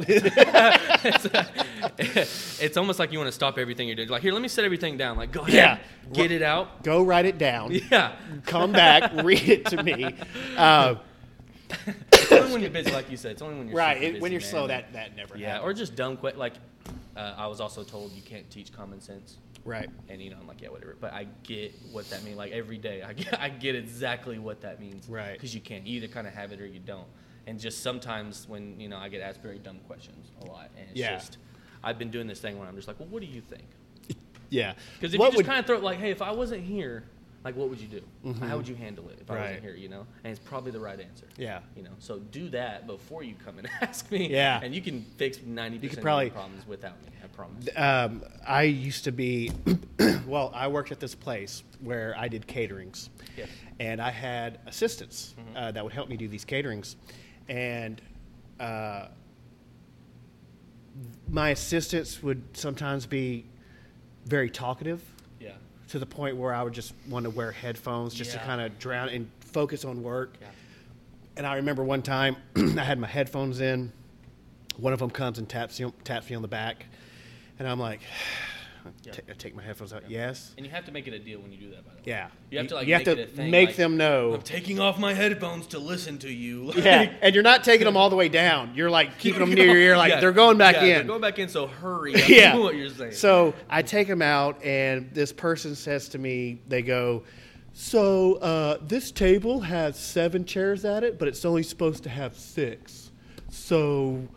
[2.58, 4.08] it's almost like you want to stop everything you're doing.
[4.08, 5.16] Like, here, let me set everything down.
[5.16, 5.78] Like, go ahead, Yeah.
[6.12, 6.82] get it out.
[6.82, 7.72] Go write it down.
[7.90, 8.12] Yeah.
[8.46, 10.14] Come back, read it to me.
[10.56, 10.96] Uh,
[12.12, 13.32] It's only when you're busy, like you said.
[13.32, 14.50] It's only when you're right, it, when you're man.
[14.50, 15.40] slow, that that never happens.
[15.42, 15.70] Yeah, happens.
[15.70, 16.36] or just dumb quick.
[16.36, 16.54] Like,
[17.16, 19.38] uh, I was also told you can't teach common sense.
[19.64, 19.88] Right.
[20.10, 20.96] And you know, I'm like, yeah, whatever.
[21.00, 22.36] But I get what that means.
[22.36, 25.08] Like every day, I get, I get exactly what that means.
[25.08, 25.32] Right.
[25.32, 25.86] Because you can't.
[25.86, 27.06] You either kind of have it or you don't.
[27.46, 30.86] And just sometimes when you know, I get asked very dumb questions a lot, and
[30.90, 31.14] it's Yeah.
[31.16, 31.38] just,
[31.82, 33.64] I've been doing this thing where I'm just like, well, what do you think?
[34.50, 34.74] Yeah.
[35.00, 36.62] Because if What you just would- kind of throw it like, hey, if I wasn't
[36.62, 37.04] here,
[37.44, 38.02] like, what would you do?
[38.40, 39.74] How would you handle it if I wasn't here?
[39.74, 41.26] You know, and it's probably the right answer.
[41.36, 41.60] Yeah.
[41.76, 44.28] You know, so do that before you come and ask me.
[44.30, 44.60] Yeah.
[44.62, 47.08] And you can fix ninety You could percent probably- of your problems without me.
[47.22, 47.68] I promise.
[47.76, 49.50] um, I used to be,
[50.26, 53.08] well, I worked at this place where I did caterings.
[53.36, 53.48] Yes.
[53.80, 56.96] And I had assistants uh, that would help me do these caterings.
[57.48, 58.00] And
[58.60, 59.08] uh,
[61.28, 63.46] my assistants would sometimes be
[64.26, 65.02] very talkative.
[65.94, 68.80] To the point where I would just want to wear headphones just to kind of
[68.80, 70.36] drown and focus on work.
[70.40, 70.48] Yeah.
[71.36, 73.92] And I remember one time I had my headphones in.
[74.76, 76.86] One of them comes and taps you, taps me on the back,
[77.60, 78.00] and I'm like,
[79.02, 79.12] Yeah.
[79.12, 80.08] ta- I take my headphones out.
[80.10, 80.54] Yes.
[80.56, 81.84] And you have to make it a deal when you do that.
[81.84, 82.02] By the way.
[82.04, 82.28] Yeah.
[82.50, 83.50] You have to like you have make to it a thing.
[83.50, 84.34] make like, them know.
[84.34, 86.72] I'm taking off my headphones to listen to you.
[86.76, 88.72] yeah, and you're not taking them all the way down.
[88.74, 90.20] You're like keeping them near your ear, like Yeah.
[90.20, 90.88] they're going back Yeah, in.
[90.98, 91.48] They're going back in.
[91.48, 92.14] So hurry.
[92.16, 92.56] I yeah.
[92.56, 93.12] what you're saying.
[93.12, 97.22] So I take them out, and this person says to me, they go,
[97.72, 102.36] "So uh, this table has seven chairs at it, but it's only supposed to have
[102.36, 103.10] six.
[103.50, 104.28] So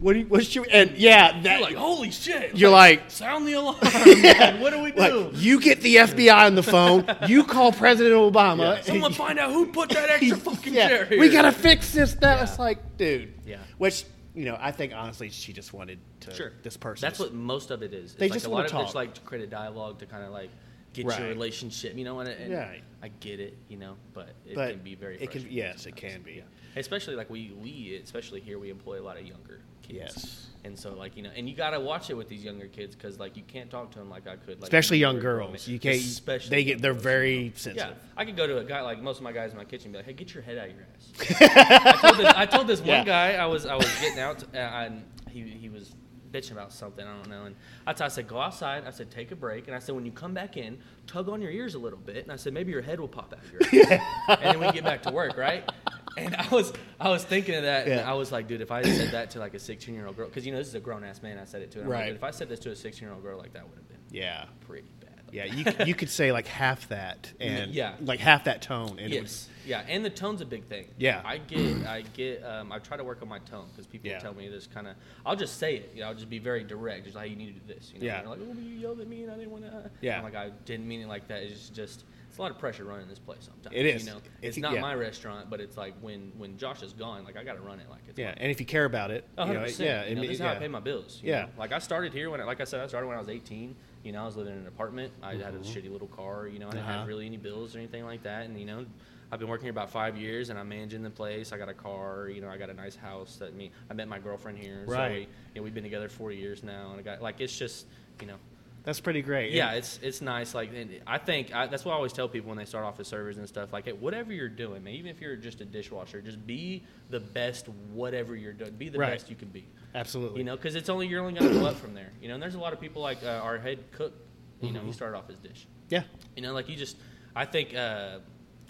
[0.00, 2.56] what do you, what's your and yeah that you're like, holy shit.
[2.56, 3.78] You're like- sound the alarm.
[4.06, 4.60] man.
[4.60, 4.98] What do we do?
[5.00, 8.76] like you get the FBI on the phone, you call President Obama.
[8.76, 8.82] Yeah.
[8.82, 11.18] Someone find out who put that extra fucking yeah, chair here.
[11.18, 12.14] we gotta fix this.
[12.14, 12.42] That Yeah.
[12.44, 13.34] it's like, dude.
[13.44, 13.58] Yeah.
[13.78, 14.04] Which
[14.34, 16.34] you know, I think honestly, she just wanted to.
[16.34, 16.52] Sure.
[16.62, 17.04] This person.
[17.04, 18.12] That's what most of it is.
[18.12, 18.94] It's They like just a wanna lot of it's talk.
[18.94, 20.50] like to create a dialogue to kind of like
[20.92, 21.18] get Right.
[21.18, 21.96] your relationship.
[21.96, 22.82] You know, and, and Right.
[23.02, 23.56] I get it.
[23.68, 25.16] You know, but it But can be very.
[25.16, 26.34] it can- frustrating yes, it can be.
[26.34, 26.42] Yeah.
[26.76, 29.96] Especially like we we especially here we employ a lot of younger kids.
[30.16, 30.38] Yes.
[30.64, 33.18] And so like you know, and you gotta watch it with these younger kids because
[33.18, 34.60] like you can't talk to them like I could.
[34.60, 35.66] Like Especially young girls.
[35.66, 35.96] You can't.
[35.96, 36.80] Especially they get.
[36.80, 37.52] They're girls, very you know?
[37.56, 37.96] sensitive.
[37.96, 39.86] Yeah, I could go to a guy like most of my guys in my kitchen
[39.86, 42.46] and be like, "Hey, get your head out of your ass." I told this, I
[42.46, 43.04] told this one Yeah.
[43.04, 45.92] guy I was I was getting out uh, and he he was
[46.30, 47.54] bitching about something I don't know and
[47.86, 50.06] I, t- I said go outside I said take a break and I said when
[50.06, 52.72] you come back in tug on your ears a little bit and I said maybe
[52.72, 55.36] your head will pop out of your ears and then we get back to work
[55.36, 55.68] right
[56.16, 58.82] and I was I was thinking of that and I was like dude if I
[58.82, 60.80] said that to like a 16 year old girl because you know this is a
[60.80, 62.06] grown ass man I said it to and I'm like, Right.
[62.08, 63.88] "Dude, if I said this to a 16 year old girl like that would have
[63.88, 64.44] been Yeah.
[64.66, 65.44] pretty bad Yeah.
[65.46, 67.94] You you could say like half that and Yeah.
[68.00, 69.48] like half that tone and it would- Yes.
[69.64, 70.88] Yeah, and the tone's a big thing.
[70.98, 71.22] Yeah.
[71.24, 74.18] I get, I get, um, I try to work on my tone because people Yeah.
[74.18, 74.96] tell me this kind of.
[75.24, 75.92] I'll just say it.
[75.94, 77.04] You know, I'll just be very direct.
[77.04, 77.92] Just like you need to do this.
[77.94, 78.18] You know, Yeah.
[78.18, 79.88] And they're like, oh, you yelled at me and I didn't want to.
[80.00, 80.18] Yeah.
[80.18, 81.44] I'm like, I didn't mean it like that.
[81.44, 82.02] It's just,
[82.32, 83.76] it's a lot of pressure running this place sometimes.
[83.76, 84.06] It is.
[84.06, 84.80] You know, It- it's not yeah.
[84.80, 87.78] my restaurant, but it's like when when Josh is gone, like I got to run
[87.78, 88.18] it like it's.
[88.18, 88.28] yeah.
[88.28, 88.38] mine.
[88.40, 90.06] And if you care about it, you know, yeah.
[90.06, 91.20] you know, this is how I pay my bills.
[91.22, 91.42] you Yeah.
[91.42, 91.48] know?
[91.58, 93.76] Like I started here when, I, like I said, I started when I was 18.
[94.02, 95.12] You know, I was living in an apartment.
[95.22, 95.64] I had a Mhm.
[95.66, 96.48] shitty little car.
[96.48, 96.98] You know, I didn't Uh-huh.
[97.00, 98.46] have really any bills or anything like that.
[98.46, 98.86] And you know,
[99.30, 101.52] I've been working here about five years, and I'm managing the place.
[101.52, 102.28] I got a car.
[102.28, 103.72] You know, I got a nice house that me.
[103.90, 104.84] I met my girlfriend here.
[104.86, 105.10] So Right.
[105.12, 105.26] we, you
[105.56, 107.86] know, we've been together four years now, and I got like it's just,
[108.22, 108.36] you know,
[108.84, 109.52] That's pretty great.
[109.52, 110.54] yeah, it's it's nice.
[110.54, 112.98] Like, and I think I, that's what I always tell people when they start off
[112.98, 113.72] as servers and stuff.
[113.72, 117.20] Like, hey, whatever you're doing, man, even if you're just a dishwasher, just be the
[117.20, 117.68] best.
[117.92, 119.12] Whatever you're doing, be the Right.
[119.12, 119.64] best you can be.
[119.94, 120.38] Absolutely.
[120.38, 122.10] You know, because it's only you're only going to go up from there.
[122.20, 124.12] You know, and there's a lot of people like uh, our head cook.
[124.60, 124.94] You know, he Mhm.
[124.94, 125.66] started off as dish.
[125.88, 126.02] Yeah.
[126.36, 126.96] You know, like you just,
[127.36, 128.18] I think, uh,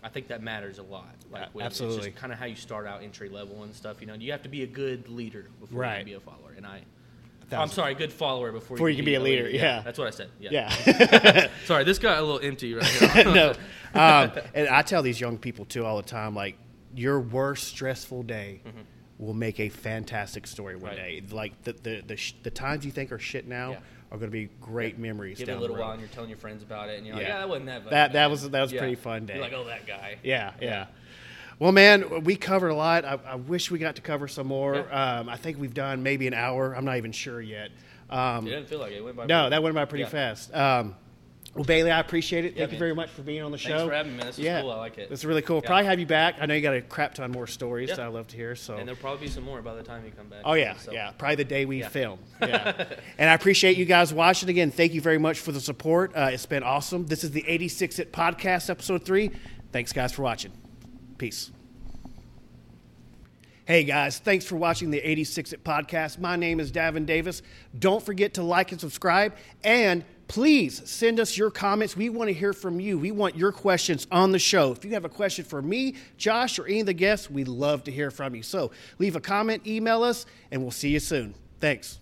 [0.02, 1.14] I think that matters a lot.
[1.30, 1.98] Like, with- absolutely.
[1.98, 4.00] it's just kind of how you start out entry level and stuff.
[4.00, 6.52] You know, you have to be a good leader before you can be a follower.
[6.56, 6.82] And I,
[7.51, 9.82] I'm sorry, good follower before, Before you can be a leader, yeah.
[9.82, 10.30] that's what I said.
[10.38, 10.51] Yeah.
[10.86, 11.49] Yeah.
[11.64, 13.24] sorry, this got a little empty right here.
[13.24, 13.55] no.
[13.95, 16.57] Um, and I tell these young people too all the time, like
[16.95, 18.62] your worst stressful day
[19.18, 21.03] will make a fantastic story one Mm-hmm.
[21.03, 21.28] Right.
[21.28, 21.34] day.
[21.36, 23.76] Like the the the, sh- the times you think are shit now Yeah.
[24.11, 25.36] are going to be great memories.
[25.40, 27.24] Give it a little while, and you're telling your friends about it, and you're like,
[27.26, 27.32] Yeah.
[27.34, 28.78] "Yeah, that wasn't that." bad." That that was that was Yeah.
[28.78, 29.34] pretty fun day.
[29.34, 30.86] You're like, "Oh, that guy." Yeah, yeah.
[31.59, 33.05] Well, man, we covered a lot.
[33.05, 34.74] I, I wish we got to cover some more.
[34.90, 35.18] Yeah.
[35.20, 36.74] Um, I think we've done maybe an hour.
[36.74, 37.70] I'm not even sure yet.
[38.11, 38.96] Um, It didn't feel like it.
[38.96, 39.26] it went by.
[39.26, 40.09] no, pretty- that went by pretty Yeah.
[40.11, 40.55] fast.
[40.55, 40.96] Um,
[41.55, 42.55] well, Bailey, I appreciate it.
[42.55, 43.68] Yeah, Thank you very much for being on the show.
[43.76, 44.18] Thanks for having me.
[44.24, 44.70] This was yeah, cool.
[44.70, 45.11] I like it.
[45.11, 45.61] This is really cool.
[45.62, 45.66] Yeah.
[45.68, 46.36] Probably have you back.
[46.40, 47.96] I know you got a crap ton more stories Yeah.
[47.96, 48.55] that I love to hear.
[48.57, 50.40] So, And there'll probably be some more by the time you come back.
[50.46, 52.18] oh yeah, So- yeah, probably the day we film.
[52.40, 52.86] Yeah,
[53.18, 54.70] and I appreciate you guys watching again.
[54.70, 56.12] Thank you very much for the support.
[56.16, 57.07] Uh, it's been awesome.
[57.07, 59.30] This is the 86 It Podcast, episode three.
[59.72, 60.53] Thanks, guys, for watching.
[61.18, 61.50] Peace.
[63.64, 66.18] Hey guys, thanks for watching the 86 It Podcast.
[66.18, 67.42] My name is Davin Davis.
[67.78, 69.36] Don't forget to like and subscribe.
[69.62, 71.96] And please send us your comments.
[71.96, 72.98] We want to hear from you.
[72.98, 74.72] We want your questions on the show.
[74.72, 77.84] If you have a question for me, Josh, or any of the guests, we'd love
[77.84, 78.42] to hear from you.
[78.42, 81.34] So leave a comment, email us, and we'll see you soon.
[81.60, 82.00] Thanks.